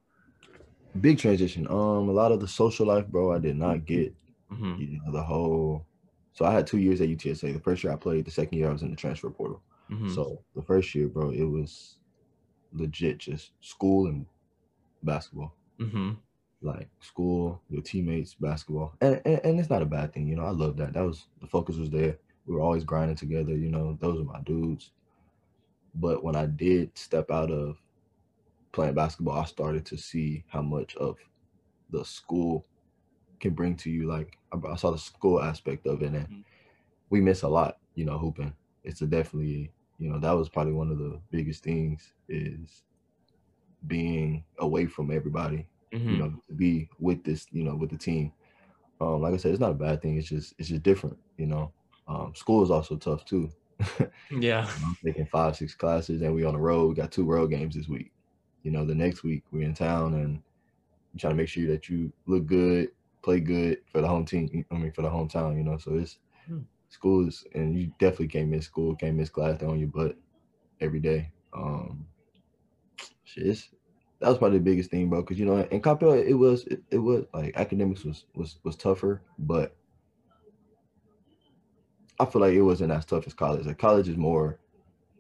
[1.01, 1.67] Big transition.
[1.67, 4.13] Um, a lot of the social life, bro, I did not get.
[4.51, 4.75] Mm-hmm.
[4.79, 5.83] You know, the whole.
[6.33, 7.53] So I had two years at UTSA.
[7.53, 8.25] The first year I played.
[8.25, 9.63] The second year I was in the transfer portal.
[9.91, 10.13] Mm-hmm.
[10.13, 11.97] So the first year, bro, it was
[12.73, 14.25] legit just school and
[15.03, 15.53] basketball.
[15.79, 16.11] Mm-hmm.
[16.61, 20.27] Like school, your teammates, basketball, and, and, and it's not a bad thing.
[20.27, 20.93] You know, I love that.
[20.93, 22.17] That was the focus was there.
[22.47, 23.55] We were always grinding together.
[23.55, 24.89] You know, those are my dudes.
[25.93, 27.77] But when I did step out of
[28.71, 31.17] playing basketball, I started to see how much of
[31.91, 32.65] the school
[33.39, 34.07] can bring to you.
[34.07, 36.41] Like I saw the school aspect of it, and mm-hmm.
[37.11, 37.77] we miss a lot.
[37.93, 38.53] You know, hooping.
[38.83, 42.83] It's a definitely you know that was probably one of the biggest things is
[43.87, 46.09] being away from everybody mm-hmm.
[46.09, 48.31] you know to be with this you know with the team.
[48.99, 51.45] Um like i said it's not a bad thing it's just it's just different you
[51.47, 51.71] know.
[52.07, 53.49] Um school is also tough too.
[54.31, 54.67] Yeah.
[54.83, 57.75] I'm taking five six classes and we on the road we got two road games
[57.75, 58.11] this week.
[58.63, 60.41] You know the next week we're in town and
[61.17, 62.89] trying to make sure that you look good
[63.23, 66.19] play good for the home team i mean for the hometown you know so it's
[66.89, 69.59] hmm schools, and you definitely can't miss school, can't miss class.
[69.59, 70.15] They're on your butt
[70.79, 71.31] every day.
[71.53, 72.07] Um,
[73.23, 73.63] shit,
[74.19, 75.21] that was probably the biggest thing, bro.
[75.21, 78.75] Because you know, in Coppell, it was it, it was like academics was was was
[78.75, 79.75] tougher, but
[82.19, 83.65] I feel like it wasn't as tough as college.
[83.65, 84.59] Like college is more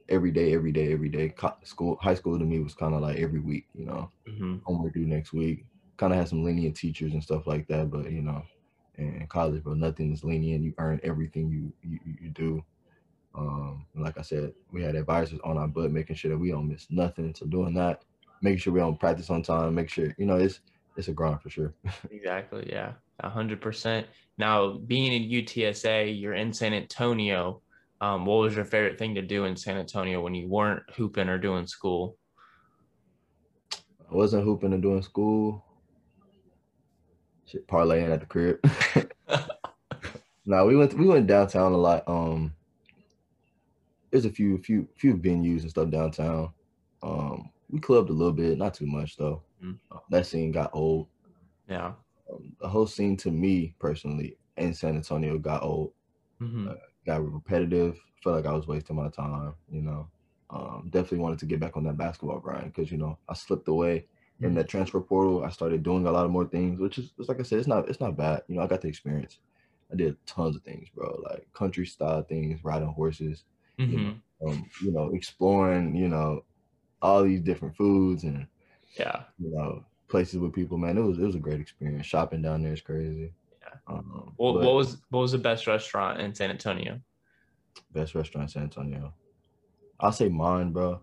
[0.09, 1.33] every day, every day, every day.
[1.63, 3.65] School, high school to me was kind of like every week.
[3.75, 4.57] You know, mm-hmm.
[4.63, 5.65] homework due next week.
[5.97, 8.43] Kind of had some lenient teachers and stuff like that, but you know,
[8.97, 10.63] in college, but nothing is lenient.
[10.63, 12.63] You earn everything you you, you do.
[13.35, 16.67] Um, like I said, we had advisors on our butt, making sure that we don't
[16.67, 17.35] miss nothing.
[17.35, 18.03] So doing that,
[18.41, 20.59] making sure we don't practice on time, make sure you know it's
[20.95, 21.73] it's a grind for sure.
[22.11, 22.67] exactly.
[22.71, 24.07] Yeah, hundred percent.
[24.37, 27.61] Now, being in UTSA, you're in San Antonio.
[27.99, 31.29] Um, what was your favorite thing to do in San Antonio when you weren't hooping
[31.29, 32.17] or doing school?
[34.09, 35.63] I wasn't hooping or doing school.
[37.47, 38.59] Shit, parlaying at the crib.
[40.45, 42.03] no, we went we went downtown a lot.
[42.05, 42.53] Um,
[44.11, 46.49] there's a few few few venues and stuff downtown.
[47.01, 49.41] Um, we clubbed a little bit, not too much though.
[49.63, 49.97] Mm-hmm.
[50.11, 51.07] that scene got old.
[51.67, 51.93] Yeah.
[52.31, 55.93] Um, the whole scene to me personally in San Antonio got old.
[56.41, 56.69] Mm-hmm.
[56.69, 56.73] Uh,
[57.05, 57.97] got repetitive.
[58.23, 59.53] Felt like I was wasting my time.
[59.71, 60.07] You know,
[60.49, 63.67] um, definitely wanted to get back on that basketball grind because you know I slipped
[63.67, 64.05] away.
[64.41, 65.43] In that transfer portal.
[65.43, 67.89] I started doing a lot of more things, which is like I said, it's not
[67.89, 68.43] it's not bad.
[68.47, 69.39] You know, I got the experience.
[69.91, 71.19] I did tons of things, bro.
[71.23, 73.43] Like country style things, riding horses.
[73.79, 73.91] Mm-hmm.
[73.93, 75.95] You, know, um, you know, exploring.
[75.95, 76.43] You know,
[77.01, 78.47] all these different foods and
[78.99, 80.77] yeah, you know, places with people.
[80.77, 82.05] Man, it was it was a great experience.
[82.05, 83.31] Shopping down there is crazy.
[83.61, 83.75] Yeah.
[83.87, 86.99] Um, well, what was what was the best restaurant in San Antonio?
[87.93, 89.13] Best restaurant in San Antonio.
[89.99, 91.01] I'll say mine, bro.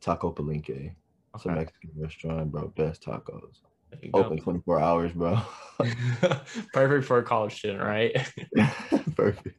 [0.00, 0.94] Taco Palenque.
[1.34, 1.54] It's okay.
[1.54, 2.68] a Mexican restaurant, bro.
[2.76, 3.60] Best tacos.
[4.12, 5.40] Open 24 hours, bro.
[6.72, 8.16] Perfect for a college student, right?
[9.16, 9.56] Perfect.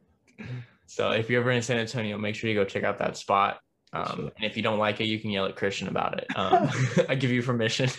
[0.87, 3.59] So if you're ever in San Antonio, make sure you go check out that spot.
[3.93, 6.27] Um, and if you don't like it, you can yell at Christian about it.
[6.35, 6.69] Um,
[7.09, 7.89] I give you permission.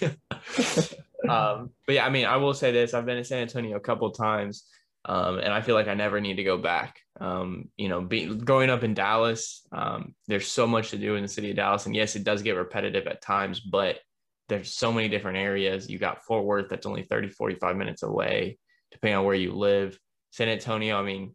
[1.29, 3.81] um, but yeah, I mean, I will say this: I've been in San Antonio a
[3.81, 4.67] couple times,
[5.07, 6.99] um, and I feel like I never need to go back.
[7.21, 11.23] Um, you know, be, growing up in Dallas, um, there's so much to do in
[11.23, 14.01] the city of Dallas, and yes, it does get repetitive at times, but
[14.49, 15.89] there's so many different areas.
[15.89, 18.59] You got Fort Worth that's only 30, 45 minutes away,
[18.91, 19.99] depending on where you live.
[20.31, 21.35] San Antonio, I mean,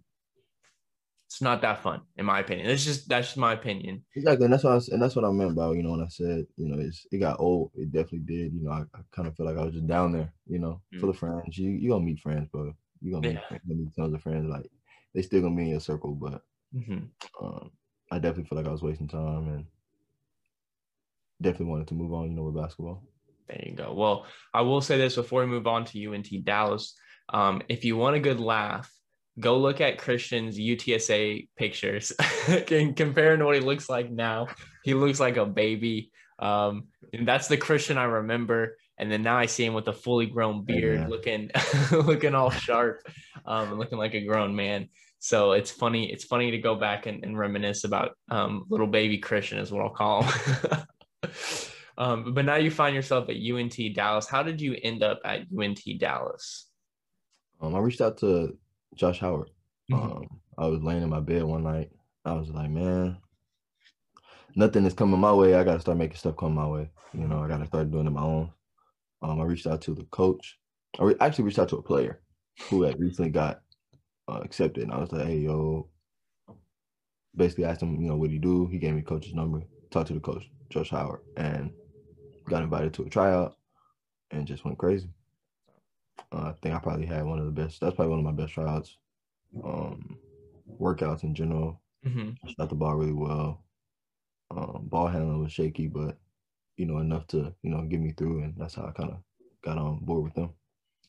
[1.31, 2.69] it's not that fun, in my opinion.
[2.69, 4.03] It's just that's just my opinion.
[4.17, 6.01] Exactly, and that's what I was, and that's what I meant about you know when
[6.01, 7.71] I said you know it's it got old.
[7.73, 8.53] It definitely did.
[8.53, 10.33] You know, I, I kind of feel like I was just down there.
[10.45, 10.99] You know, mm-hmm.
[10.99, 11.57] full of friends.
[11.57, 12.73] You you gonna meet friends, bro.
[13.01, 13.57] You gonna yeah.
[13.65, 14.49] meet tons of friends.
[14.49, 14.69] Like
[15.13, 16.41] they still gonna be in your circle, but
[16.75, 17.45] mm-hmm.
[17.45, 17.71] um,
[18.11, 19.65] I definitely feel like I was wasting time and
[21.41, 22.29] definitely wanted to move on.
[22.29, 23.03] You know, with basketball.
[23.47, 23.93] There you go.
[23.93, 26.95] Well, I will say this before we move on to UNT Dallas.
[27.33, 28.91] Um, if you want a good laugh,
[29.39, 32.13] go look at Christian's UTSA pictures
[32.47, 34.47] and comparing to what he looks like now.
[34.83, 36.11] He looks like a baby.
[36.39, 38.77] Um, and that's the Christian I remember.
[39.01, 41.07] And then now I see him with a fully grown beard, yeah.
[41.07, 41.49] looking
[41.91, 43.01] looking all sharp,
[43.47, 44.89] um, looking like a grown man.
[45.17, 46.11] So it's funny.
[46.11, 49.81] It's funny to go back and, and reminisce about um, little baby Christian, is what
[49.81, 50.85] I'll call him.
[51.97, 54.27] um, but now you find yourself at UNT Dallas.
[54.27, 56.67] How did you end up at UNT Dallas?
[57.59, 58.55] Um, I reached out to
[58.93, 59.49] Josh Howard.
[59.91, 60.11] Mm-hmm.
[60.11, 60.27] Um,
[60.59, 61.89] I was laying in my bed one night.
[62.23, 63.17] I was like, man,
[64.55, 65.55] nothing is coming my way.
[65.55, 66.91] I got to start making stuff come my way.
[67.13, 68.51] You know, I got to start doing it my own.
[69.21, 70.57] Um, I reached out to the coach.
[70.99, 72.21] I re- actually reached out to a player
[72.69, 73.61] who had recently got
[74.27, 74.83] uh, accepted.
[74.83, 75.87] And I was like, hey, yo,
[77.35, 78.67] basically asked him, you know, what he do.
[78.67, 79.63] He gave me coach's number.
[79.89, 81.71] Talked to the coach, Josh Howard, and
[82.49, 83.57] got invited to a tryout
[84.31, 85.09] and just went crazy.
[86.31, 87.81] Uh, I think I probably had one of the best.
[87.81, 88.97] That's probably one of my best tryouts.
[89.63, 90.17] Um,
[90.79, 91.81] workouts in general.
[92.05, 92.47] Mm-hmm.
[92.47, 93.63] Shot the ball really well.
[94.49, 96.17] Um, ball handling was shaky, but
[96.81, 99.17] you know enough to you know get me through, and that's how I kind of
[99.63, 100.49] got on board with them.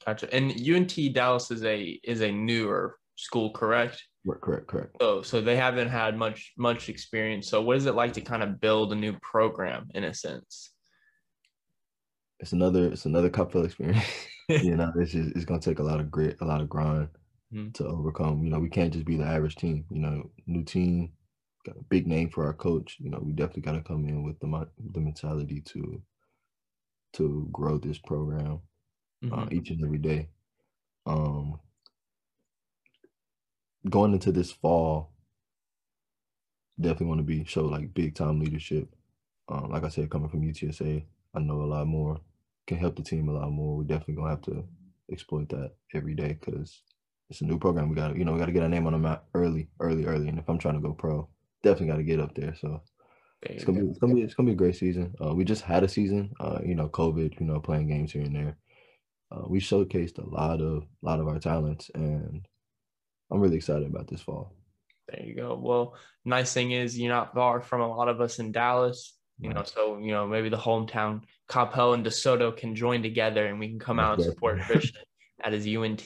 [0.05, 0.33] Gotcha.
[0.35, 4.03] And UNT Dallas is a is a newer school, correct?
[4.43, 4.97] Correct, correct.
[5.01, 7.49] So so they haven't had much much experience.
[7.49, 10.73] So what is it like to kind of build a new program in a sense?
[12.41, 14.05] It's another it's another Coppell experience.
[14.49, 17.09] you know, it's just, it's gonna take a lot of grit, a lot of grind
[17.55, 17.71] mm-hmm.
[17.73, 18.45] to overcome.
[18.45, 19.85] You know, we can't just be the average team.
[19.91, 21.13] You know, new team,
[21.65, 22.97] got a big name for our coach.
[22.99, 26.03] You know, we definitely got to come in with the the mentality to
[27.15, 28.61] to grow this program
[29.25, 29.39] uh, mm-hmm.
[29.39, 30.29] uh, each and every day.
[31.07, 31.61] Um,
[33.89, 35.13] going into this fall,
[36.81, 38.89] definitely want to be show like big time leadership.
[39.49, 42.21] Um, like I said, coming from UTSA, I know a lot more
[42.67, 43.77] can help the team a lot more.
[43.77, 44.65] We're definitely gonna have to
[45.11, 46.83] exploit that every day because
[47.33, 47.89] it's a new program.
[47.89, 49.69] We got to, you know, we got to get our name on the map early,
[49.81, 50.29] early, early.
[50.29, 51.29] And if I'm trying to go pro,
[51.63, 52.55] definitely got to get up there.
[52.61, 52.83] So
[53.43, 55.15] it's gonna be, it's gonna be, it's gonna be a great season.
[55.25, 56.33] Uh, we just had a season.
[56.39, 57.41] Uh, you know, COVID.
[57.41, 58.57] You know, playing games here and there.
[59.31, 62.47] Uh, we showcased a lot of, a lot of our talents, and
[63.31, 64.55] I'm really excited about this fall.
[65.09, 65.59] There you go.
[65.61, 69.15] Well, nice thing is you're not far from a lot of us in Dallas.
[69.41, 73.59] You know, so you know maybe the hometown Coppell and DeSoto can join together, and
[73.59, 75.03] we can come out and support Christian
[75.43, 76.03] at his UNT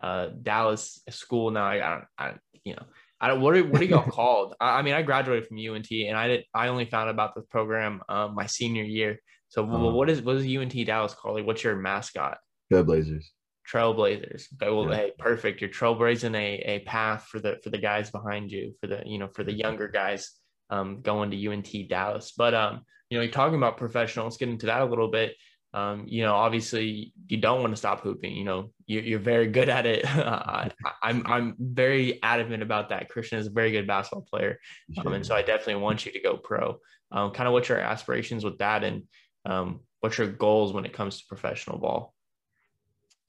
[0.00, 1.50] uh, Dallas school.
[1.50, 2.84] Now, I, I, I you know,
[3.20, 3.40] I don't.
[3.40, 4.54] What are what are y'all called?
[4.60, 6.44] I, I, mean, I graduated from UNT, and I did.
[6.54, 9.18] I only found out about this program uh, my senior year.
[9.48, 11.36] So, uh, what is what is UNT Dallas called?
[11.36, 12.38] Like, what's your mascot?
[12.72, 13.24] Trailblazers.
[13.70, 14.44] Trailblazers.
[14.54, 14.96] Okay, well, yeah.
[14.96, 15.60] hey, perfect.
[15.60, 19.18] You're trailblazing a, a path for the for the guys behind you, for the you
[19.18, 20.30] know for the younger guys
[20.70, 22.32] um, going to UNT Dallas.
[22.36, 24.24] But um, you know, you're talking about professional.
[24.26, 25.34] Let's get into that a little bit.
[25.72, 28.34] Um, you know, obviously, you don't want to stop hooping.
[28.34, 30.04] You know, you're, you're very good at it.
[30.06, 30.70] I,
[31.02, 33.08] I'm I'm very adamant about that.
[33.08, 34.58] Christian is a very good basketball player,
[34.98, 36.78] um, and so I definitely want you to go pro.
[37.12, 39.04] Um, kind of what's your aspirations with that, and
[39.46, 42.14] um, what's your goals when it comes to professional ball?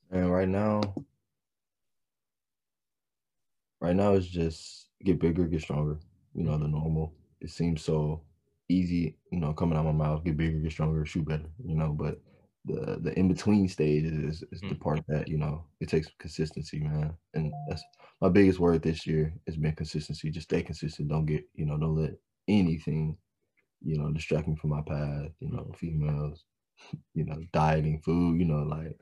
[0.09, 0.81] And right now,
[3.79, 5.99] right now it's just get bigger, get stronger.
[6.33, 7.13] You know, the normal.
[7.39, 8.23] It seems so
[8.67, 11.89] easy, you know, coming out my mouth, get bigger, get stronger, shoot better, you know,
[11.89, 12.19] but
[12.65, 14.79] the the in between stage is, is the mm.
[14.79, 17.13] part that, you know, it takes consistency, man.
[17.33, 17.83] And that's
[18.21, 20.29] my biggest word this year has been consistency.
[20.29, 21.09] Just stay consistent.
[21.09, 22.11] Don't get, you know, don't let
[22.47, 23.17] anything,
[23.81, 26.45] you know, distract me from my path, you know, females,
[27.15, 28.95] you know, dieting, food, you know, like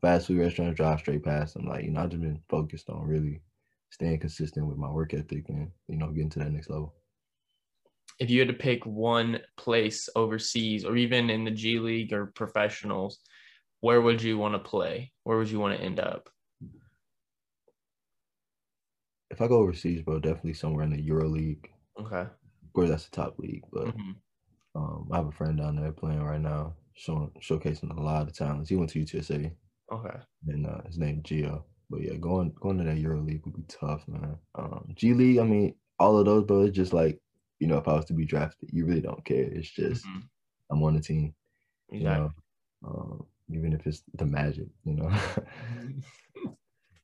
[0.00, 1.66] fast food restaurants drive straight past them.
[1.66, 3.42] Like, you know, I've just been focused on really
[3.90, 6.94] staying consistent with my work ethic and, you know, getting to that next level.
[8.18, 12.26] If you had to pick one place overseas or even in the G League or
[12.26, 13.20] professionals,
[13.80, 15.12] where would you want to play?
[15.22, 16.28] Where would you want to end up?
[19.30, 21.70] If I go overseas, bro, definitely somewhere in the Euro League.
[22.00, 22.22] Okay.
[22.22, 24.12] Of course, that's the top league, but mm-hmm.
[24.74, 28.34] um, I have a friend down there playing right now showing showcasing a lot of
[28.34, 28.68] talents.
[28.68, 29.52] He went to UTSA.
[29.92, 30.16] Okay.
[30.48, 31.62] And uh, his name Gio.
[31.90, 34.36] But yeah, going going to that Euro League would be tough, man.
[34.54, 37.18] Um, G League, I mean, all of those, but it's just like
[37.58, 39.44] you know, if I was to be drafted, you really don't care.
[39.44, 40.20] It's just mm-hmm.
[40.70, 41.34] I'm on the team.
[41.90, 41.98] Exactly.
[41.98, 42.30] You know,
[42.86, 45.10] um, even if it's the Magic, you know,
[46.36, 46.54] you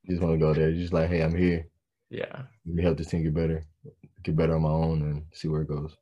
[0.09, 0.71] just want to go there.
[0.71, 1.67] You're just like, hey, I'm here.
[2.11, 2.43] Yeah.
[2.67, 3.65] Let me help this team get better,
[4.23, 5.97] get better on my own, and see where it goes.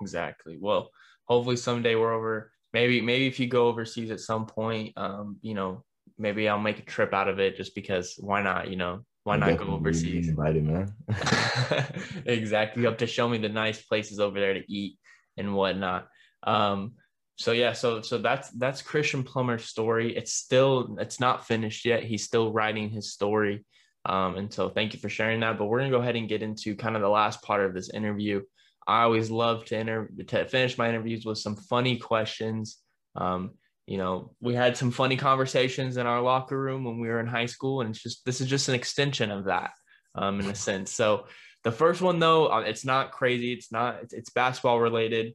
[0.00, 0.58] Exactly.
[0.60, 0.90] Well,
[1.24, 5.54] hopefully someday we're over maybe maybe if you go overseas at some point, um, you
[5.54, 5.84] know,
[6.18, 8.70] maybe I'll make a trip out of it just because why not?
[8.70, 10.28] You know, why not go overseas?
[10.28, 10.92] Invited, man.
[12.24, 12.82] exactly.
[12.82, 14.98] You have to show me the nice places over there to eat
[15.36, 16.08] and whatnot.
[16.42, 16.92] Um,
[17.36, 20.16] so yeah, so so that's that's Christian Plummer's story.
[20.16, 22.02] It's still it's not finished yet.
[22.02, 23.64] He's still writing his story.
[24.06, 25.58] Um, and so thank you for sharing that.
[25.58, 27.90] But we're gonna go ahead and get into kind of the last part of this
[27.90, 28.42] interview.
[28.86, 32.78] I always love to inter- to finish my interviews with some funny questions.
[33.16, 33.52] Um,
[33.90, 37.26] you know, we had some funny conversations in our locker room when we were in
[37.26, 39.72] high school, and it's just this is just an extension of that,
[40.14, 40.92] um, in a sense.
[40.92, 41.26] So
[41.64, 43.52] the first one though, uh, it's not crazy.
[43.52, 43.98] It's not.
[44.00, 45.34] It's, it's basketball related.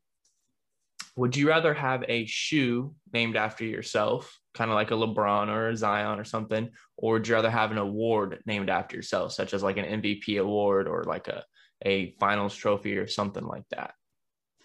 [1.18, 5.68] Would you rather have a shoe named after yourself, kind of like a LeBron or
[5.68, 9.54] a Zion or something, or would you rather have an award named after yourself, such
[9.54, 11.44] as like an MVP award or like a
[11.86, 13.96] a finals trophy or something like that?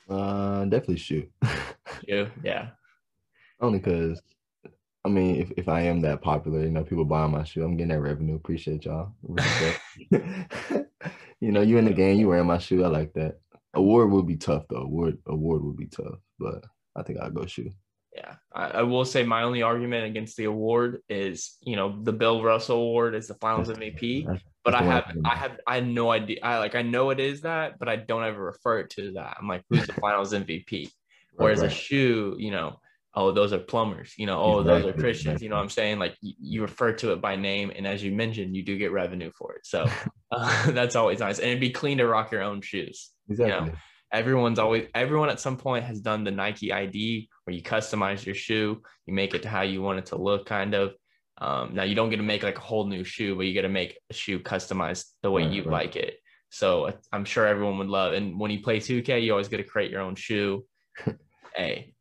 [0.08, 1.26] Uh, definitely shoe.
[2.08, 2.68] shoe, yeah.
[3.60, 4.20] Only because,
[5.04, 7.76] I mean, if, if I am that popular, you know, people buying my shoe, I'm
[7.76, 8.36] getting that revenue.
[8.36, 9.12] Appreciate y'all.
[10.10, 12.84] you know, you in the game, you wearing my shoe.
[12.84, 13.38] I like that.
[13.74, 14.82] Award would be tough though.
[14.82, 16.64] Award award would be tough, but
[16.96, 17.70] I think I'll go shoe.
[18.14, 22.12] Yeah, I, I, will say my only argument against the award is, you know, the
[22.12, 26.10] Bill Russell Award is the Finals MVP, but I have, I have, I have no
[26.10, 26.38] idea.
[26.42, 29.36] I like, I know it is that, but I don't ever refer it to that.
[29.40, 30.90] I'm like, who's the Finals MVP?
[31.36, 31.70] Whereas right.
[31.70, 32.80] a shoe, you know,
[33.14, 35.42] oh, those are Plummers, you know, oh, those are Christians.
[35.42, 35.98] You know what I'm saying?
[35.98, 38.92] Like you, you, refer to it by name, and as you mentioned, you do get
[38.92, 39.66] revenue for it.
[39.66, 39.86] So
[40.30, 43.10] uh, that's always nice, and it'd be clean to rock your own shoes.
[43.28, 43.54] Exactly.
[43.54, 43.76] You know?
[44.12, 48.34] everyone's always everyone at some point has done the Nike ID where you customize your
[48.34, 50.94] shoe, you make it to how you want it to look, kind of.
[51.38, 53.62] Um, now you don't get to make like a whole new shoe, but you get
[53.62, 55.72] to make a shoe customized the way right, you right.
[55.72, 56.16] like it.
[56.50, 58.12] So I'm sure everyone would love.
[58.12, 60.66] And when you play 2K, you always get to create your own shoe.
[61.54, 61.94] hey,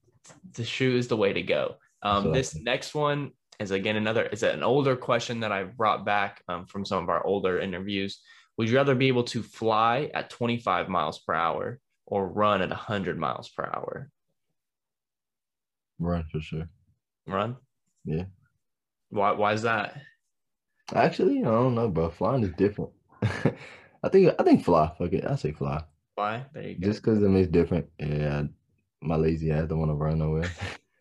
[0.54, 1.76] the shoe is the way to go.
[2.02, 6.44] Um, this next one is again another is an older question that I brought back
[6.48, 8.22] um, from some of our older interviews.
[8.58, 12.70] Would you rather be able to fly at 25 miles per hour or run at
[12.70, 14.10] 100 miles per hour?
[15.98, 16.70] Run for sure.
[17.28, 17.58] Run?
[18.06, 18.26] Yeah.
[19.10, 20.02] Why why is that?
[20.94, 22.10] Actually, I don't know, bro.
[22.10, 22.92] Flying is different.
[23.22, 24.92] I think I think fly.
[24.98, 25.26] Fuck it.
[25.26, 25.84] I say fly.
[26.16, 26.46] Fly?
[26.54, 26.88] There you go.
[26.88, 27.88] Just because it makes different.
[28.00, 28.44] Yeah.
[29.02, 30.52] My lazy ass don't want to run nowhere.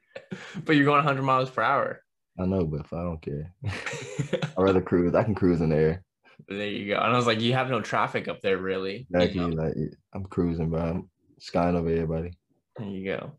[0.64, 2.03] but you're going 100 miles per hour.
[2.38, 5.14] I know, but if I don't care, I'd rather cruise.
[5.14, 6.05] I can cruise in the air.
[6.46, 7.01] there you go.
[7.01, 9.07] And I was like, you have no traffic up there, really.
[9.11, 9.40] Exactly.
[9.40, 9.62] You know?
[9.62, 9.74] Like
[10.14, 10.80] I'm cruising, bro.
[10.80, 12.38] I'm skying over everybody.
[12.76, 13.32] There you go.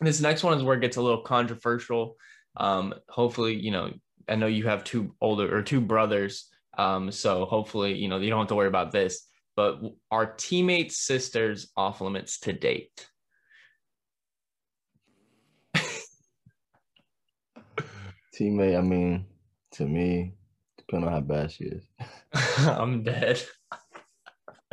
[0.00, 2.16] This next one is where it gets a little controversial.
[2.56, 3.92] Um, hopefully, you know,
[4.28, 6.48] I know you have two older or two brothers.
[6.76, 9.26] Um, so hopefully, you know, you don't have to worry about this.
[9.56, 9.80] But
[10.10, 13.06] are teammates sisters off limits to date?
[18.34, 19.26] Teammate, I mean,
[19.72, 20.34] to me,
[20.78, 21.84] depending on how bad she is.
[22.66, 23.42] I'm dead.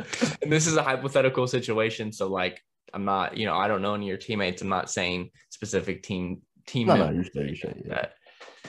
[0.42, 2.12] and this is a hypothetical situation.
[2.12, 4.62] So like I'm not, you know, I don't know any of your teammates.
[4.62, 6.88] I'm not saying specific team team.
[6.88, 8.06] No, no, you say you say yeah.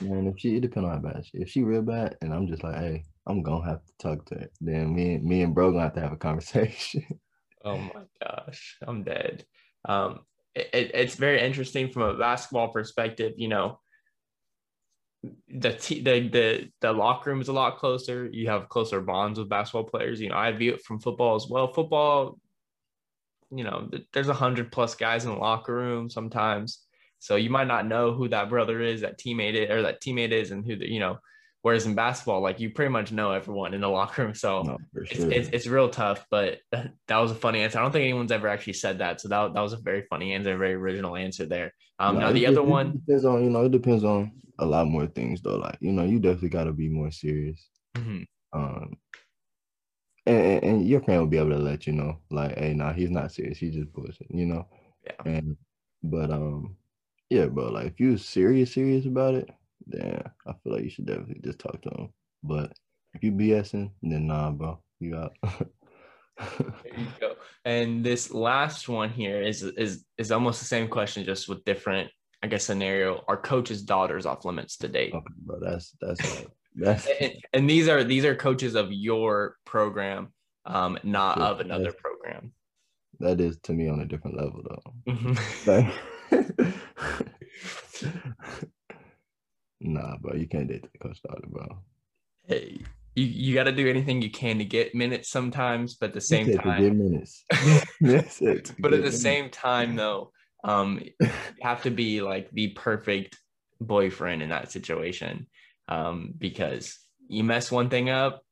[0.02, 2.48] Man, if she it depends on how bad she if she real bad and I'm
[2.48, 4.48] just like, hey, I'm gonna have to talk to her.
[4.60, 7.06] Then me and me and bro gonna have to have a conversation.
[7.66, 9.46] oh my gosh, I'm dead.
[9.88, 10.20] Um
[10.54, 13.80] it, it's very interesting from a basketball perspective, you know.
[15.50, 18.28] The, t- the the the locker room is a lot closer.
[18.32, 20.20] You have closer bonds with basketball players.
[20.20, 21.72] You know, I view it from football as well.
[21.72, 22.40] Football,
[23.52, 26.86] you know, there's a hundred plus guys in the locker room sometimes.
[27.20, 30.32] So you might not know who that brother is, that teammate is, or that teammate
[30.32, 31.20] is, and who the, you know.
[31.64, 34.78] Whereas in basketball, like you pretty much know everyone in the locker room, so no,
[34.96, 35.04] sure.
[35.04, 36.26] it's, it's, it's real tough.
[36.32, 37.78] But that was a funny answer.
[37.78, 40.34] I don't think anyone's ever actually said that, so that, that was a very funny
[40.34, 41.76] answer, a very original answer there.
[42.00, 44.32] Um, no, now the other one depends on you know it depends on
[44.62, 45.58] a lot more things though.
[45.58, 47.68] Like you know you definitely got to be more serious.
[47.98, 48.24] Mm-hmm.
[48.54, 48.98] Um,
[50.26, 53.10] and, and, your friend will be able to let you know, like, hey, nah, he's
[53.10, 53.58] not serious.
[53.58, 54.68] He's just pushing, you know.
[55.04, 55.32] Yeah.
[55.32, 55.58] And
[56.04, 56.76] but um,
[57.30, 57.70] yeah, bro.
[57.70, 59.50] Like if you're serious, serious about it,
[59.88, 62.10] then I feel like you should definitely just talk to him.
[62.44, 62.74] But
[63.14, 65.36] if you BSing, then nah, bro, you out.
[66.40, 67.34] there you go.
[67.66, 72.10] And this last one here is is is almost the same question, just with different,
[72.44, 73.24] I guess, scenario.
[73.28, 75.14] Are coaches' daughters off limits to date?
[75.14, 77.08] Okay, bro, that's that's that's.
[77.22, 80.34] and, and, these are these are coaches of your program,
[80.66, 82.54] um, not of another program.
[83.20, 85.14] That is to me on a different level, though.
[85.14, 85.90] Mm-hmm.
[89.82, 91.66] Nah, bro, you can't date the coach daughter, bro.
[92.46, 92.82] Hey,
[93.16, 96.22] you, you got to do anything you can to get minutes sometimes, but at the
[96.22, 97.44] same time, minutes.
[97.50, 97.74] But
[98.04, 99.22] at the minutes.
[99.22, 100.32] same time, though,
[100.64, 101.30] um, you
[101.62, 103.38] have to be like the perfect
[103.80, 105.48] boyfriend in that situation,
[105.88, 108.44] um, because you mess one thing up,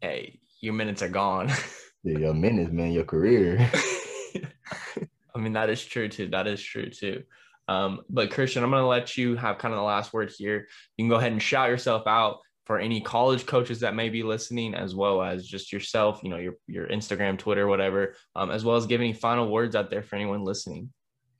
[0.00, 1.48] hey, your minutes are gone.
[2.04, 3.70] yeah, your minutes, man, your career.
[5.34, 6.28] I mean, that is true too.
[6.28, 7.22] That is true too.
[7.68, 10.68] Um, but Christian, I'm going to let you have kind of the last word here.
[10.96, 14.24] You can go ahead and shout yourself out for any college coaches that may be
[14.24, 18.64] listening, as well as just yourself, you know, your, your Instagram, Twitter, whatever, um, as
[18.64, 20.90] well as giving final words out there for anyone listening.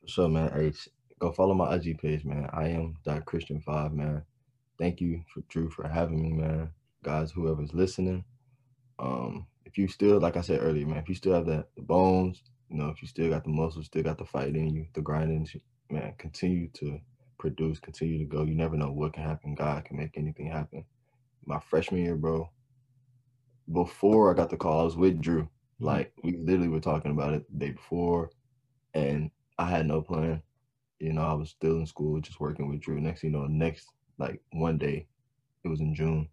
[0.07, 0.53] Sure, man.
[0.55, 0.72] Hey,
[1.18, 2.49] go follow my IG page, man.
[2.53, 4.22] I am that Christian five, man.
[4.79, 6.70] Thank you for Drew for having me, man.
[7.03, 8.24] Guys, whoever's listening,
[9.01, 11.83] um, if you still, like I said earlier, man, if you still have that the
[11.83, 14.87] bones, you know, if you still got the muscles, still got the fight in you,
[14.95, 15.49] the grinding,
[15.91, 17.01] man, continue to
[17.39, 18.45] produce, continue to go.
[18.45, 19.55] You never know what can happen.
[19.57, 20.85] God can make anything happen.
[21.47, 22.51] My freshman year, bro,
[23.72, 25.42] before I got the call, I was with Drew.
[25.42, 25.84] Mm-hmm.
[25.84, 28.30] Like we literally were talking about it the day before,
[28.94, 30.42] and I had no plan.
[30.99, 33.01] You know, I was still in school, just working with Drew.
[33.01, 33.88] Next, you know, next
[34.18, 35.07] like one day,
[35.64, 36.28] it was in June.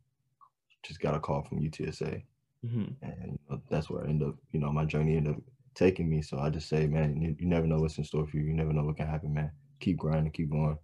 [0.84, 2.24] Just got a call from UTSA,
[2.66, 2.86] mm-hmm.
[3.02, 3.40] and
[3.70, 4.36] that's where I end up.
[4.52, 5.42] You know, my journey ended up
[5.76, 6.22] taking me.
[6.22, 8.44] So I just say, man, you, you never know what's in store for you.
[8.44, 9.52] You never know what can happen, man.
[9.80, 10.78] Keep grinding, keep going.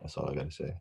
[0.00, 0.74] That's all I gotta say.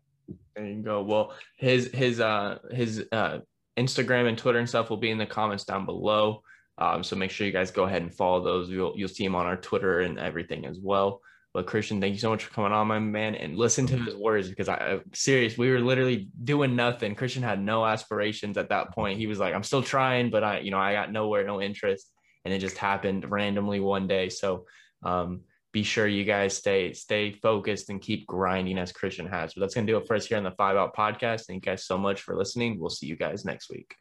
[0.56, 1.02] There you go.
[1.04, 3.40] Well, his his uh his uh
[3.78, 6.42] Instagram and Twitter and stuff will be in the comments down below.
[6.78, 8.70] Um, so make sure you guys go ahead and follow those.
[8.70, 11.22] You'll you'll see him on our Twitter and everything as well.
[11.54, 14.16] But Christian, thank you so much for coming on, my man, and listen to his
[14.16, 15.56] words because I, I'm serious.
[15.56, 17.14] We were literally doing nothing.
[17.14, 19.20] Christian had no aspirations at that point.
[19.20, 22.10] He was like, "I'm still trying, but I, you know, I got nowhere, no interest."
[22.46, 24.30] and it just happened randomly one day.
[24.30, 24.66] So
[25.04, 25.42] um,
[25.74, 29.54] be sure you guys stay stay focused and keep grinding as Christian has.
[29.54, 31.48] But that's gonna do it for us here on the Five Out Podcast.
[31.48, 32.80] Thank you guys so much for listening.
[32.80, 33.96] We'll see you guys next week.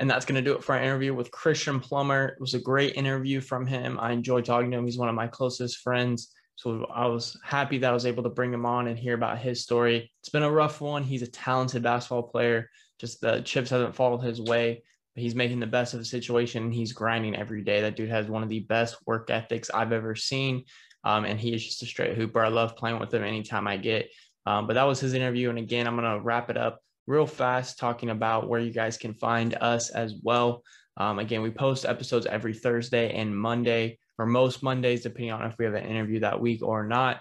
[0.00, 2.26] And that's going to do it for our interview with Christian Plummer.
[2.26, 3.96] It was a great interview from him.
[4.00, 4.84] I enjoyed talking to him.
[4.84, 6.34] He's one of my closest friends.
[6.56, 9.38] So I was happy that I was able to bring him on and hear about
[9.38, 10.10] his story.
[10.20, 11.04] It's been a rough one.
[11.04, 12.70] He's a talented basketball player.
[12.98, 14.82] Just the chips haven't fallen his way
[15.14, 16.72] he's making the best of the situation.
[16.72, 17.80] He's grinding every day.
[17.80, 20.64] That dude has one of the best work ethics I've ever seen.
[21.04, 22.42] Um, and he is just a straight hooper.
[22.42, 24.10] I love playing with him anytime I get.
[24.46, 25.50] Um, but that was his interview.
[25.50, 28.96] And again, I'm going to wrap it up real fast talking about where you guys
[28.96, 30.62] can find us as well.
[30.96, 35.58] Um, again, we post episodes every Thursday and Monday, or most Mondays, depending on if
[35.58, 37.20] we have an interview that week or not.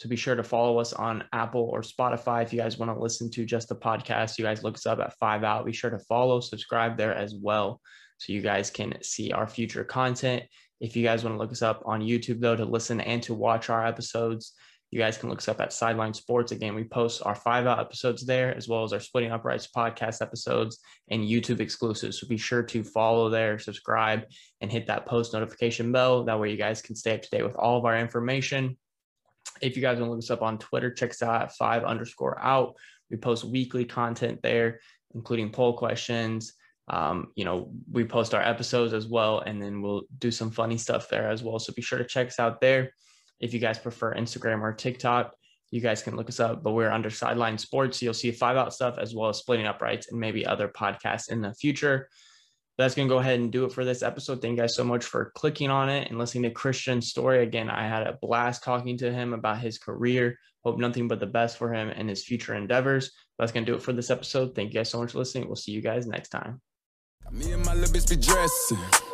[0.00, 2.42] So be sure to follow us on Apple or Spotify.
[2.42, 4.98] If you guys want to listen to just the podcast, you guys look us up
[4.98, 5.66] at Five Out.
[5.66, 7.82] Be sure to follow, subscribe there as well.
[8.16, 10.44] So you guys can see our future content.
[10.80, 13.34] If you guys want to look us up on YouTube, though, to listen and to
[13.34, 14.54] watch our episodes,
[14.90, 16.50] you guys can look us up at Sideline Sports.
[16.50, 20.22] Again, we post our five out episodes there, as well as our Splitting Uprights podcast
[20.22, 20.78] episodes
[21.10, 22.18] and YouTube exclusives.
[22.18, 24.22] So be sure to follow there, subscribe,
[24.62, 26.24] and hit that post notification bell.
[26.24, 28.78] That way, you guys can stay up to date with all of our information.
[29.60, 31.84] If you guys want to look us up on Twitter, check us out at five
[31.84, 32.74] underscore out.
[33.10, 34.80] We post weekly content there,
[35.14, 36.54] including poll questions.
[36.88, 40.76] Um, you know, we post our episodes as well, and then we'll do some funny
[40.76, 41.58] stuff there as well.
[41.58, 42.92] So be sure to check us out there.
[43.38, 45.34] If you guys prefer Instagram or TikTok,
[45.70, 48.02] you guys can look us up, but we're under Sideline Sports.
[48.02, 51.40] you'll see five out stuff as well as splitting uprights and maybe other podcasts in
[51.40, 52.08] the future.
[52.80, 54.40] That's going to go ahead and do it for this episode.
[54.40, 57.42] Thank you guys so much for clicking on it and listening to Christian's story.
[57.42, 60.38] Again, I had a blast talking to him about his career.
[60.64, 63.12] Hope nothing but the best for him and his future endeavors.
[63.38, 64.54] That's going to do it for this episode.
[64.54, 65.46] Thank you guys so much for listening.
[65.46, 66.62] We'll see you guys next time.
[67.30, 69.09] Me and my little bitch be dressing.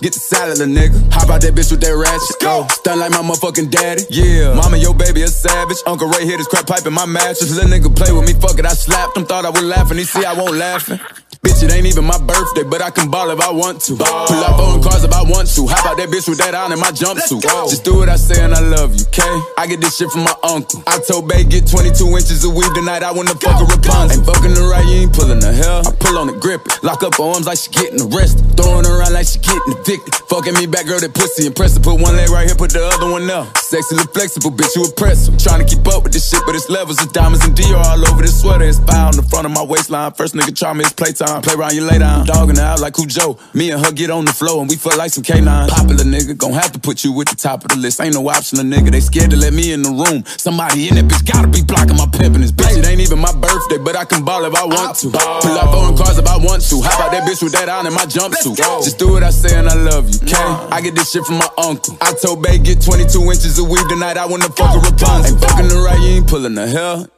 [0.00, 0.96] Get the salad, little nigga.
[1.12, 2.40] Hop out that bitch with that ratchet.
[2.40, 2.64] Go.
[2.64, 4.02] Oh, stun like my motherfucking daddy.
[4.10, 4.54] Yeah.
[4.54, 5.78] Mama, your baby a savage.
[5.86, 7.54] Uncle Ray hit his crack pipe in my mattress.
[7.54, 8.34] Little nigga play with me.
[8.34, 9.26] Fuck it, I slapped him.
[9.26, 9.98] Thought I was laughing.
[9.98, 10.98] He see I won't laughing.
[11.44, 13.96] Bitch, it ain't even my birthday, but I can ball if I want to.
[13.96, 14.26] Ball.
[14.26, 15.68] Pull up on cars if I want to.
[15.68, 17.44] How about that bitch with that on in my jumpsuit?
[17.68, 19.36] Just do what I say and I love you, okay?
[19.58, 20.82] I get this shit from my uncle.
[20.86, 23.04] I told Bay get 22 inches of weed tonight.
[23.04, 24.16] I wanna fuck a Rapunzel.
[24.16, 25.84] Ain't fucking the right, you ain't pulling the hell.
[25.84, 26.80] I pull on the grip it.
[26.82, 28.40] Lock up her arms like she getting arrested.
[28.56, 30.14] Throwing around like she getting addicted.
[30.32, 31.82] Fucking me back, girl, that pussy impressive.
[31.82, 33.56] Put one leg right here, put the other one up.
[33.58, 35.36] Sexy, flexible, bitch, you impressive.
[35.38, 38.00] Trying to keep up with this shit, but it's levels of diamonds and Dior all
[38.08, 38.64] over this sweater.
[38.64, 40.12] It's fire on the front of my waistline.
[40.12, 41.42] First nigga try me, it's playtime.
[41.42, 42.26] Play around, you lay down.
[42.26, 43.38] Dogging out like Cujo.
[43.52, 45.68] Me and her get on the floor and we feel like some K9.
[45.68, 48.00] Popular nigga, gon' have to put you at the top of the list.
[48.00, 48.90] Ain't no option, a nigga.
[48.90, 50.24] They scared to let me in the room.
[50.38, 52.78] Somebody in that bitch gotta be blocking my pimp this bitch.
[52.78, 55.10] It ain't even my birthday, but I can ball if I want to.
[55.10, 56.80] Pull up on cars if I want to.
[56.82, 58.56] How about that bitch with that on in my jumpsuit?
[58.82, 60.36] Just do what I say and I love you, okay?
[60.70, 61.98] I get this shit from my uncle.
[62.00, 64.16] I told Bay get 22 inches of weed tonight.
[64.16, 65.34] I wanna fuck a Rapunzel.
[65.34, 67.08] Ain't fucking the right, you ain't pulling the hell.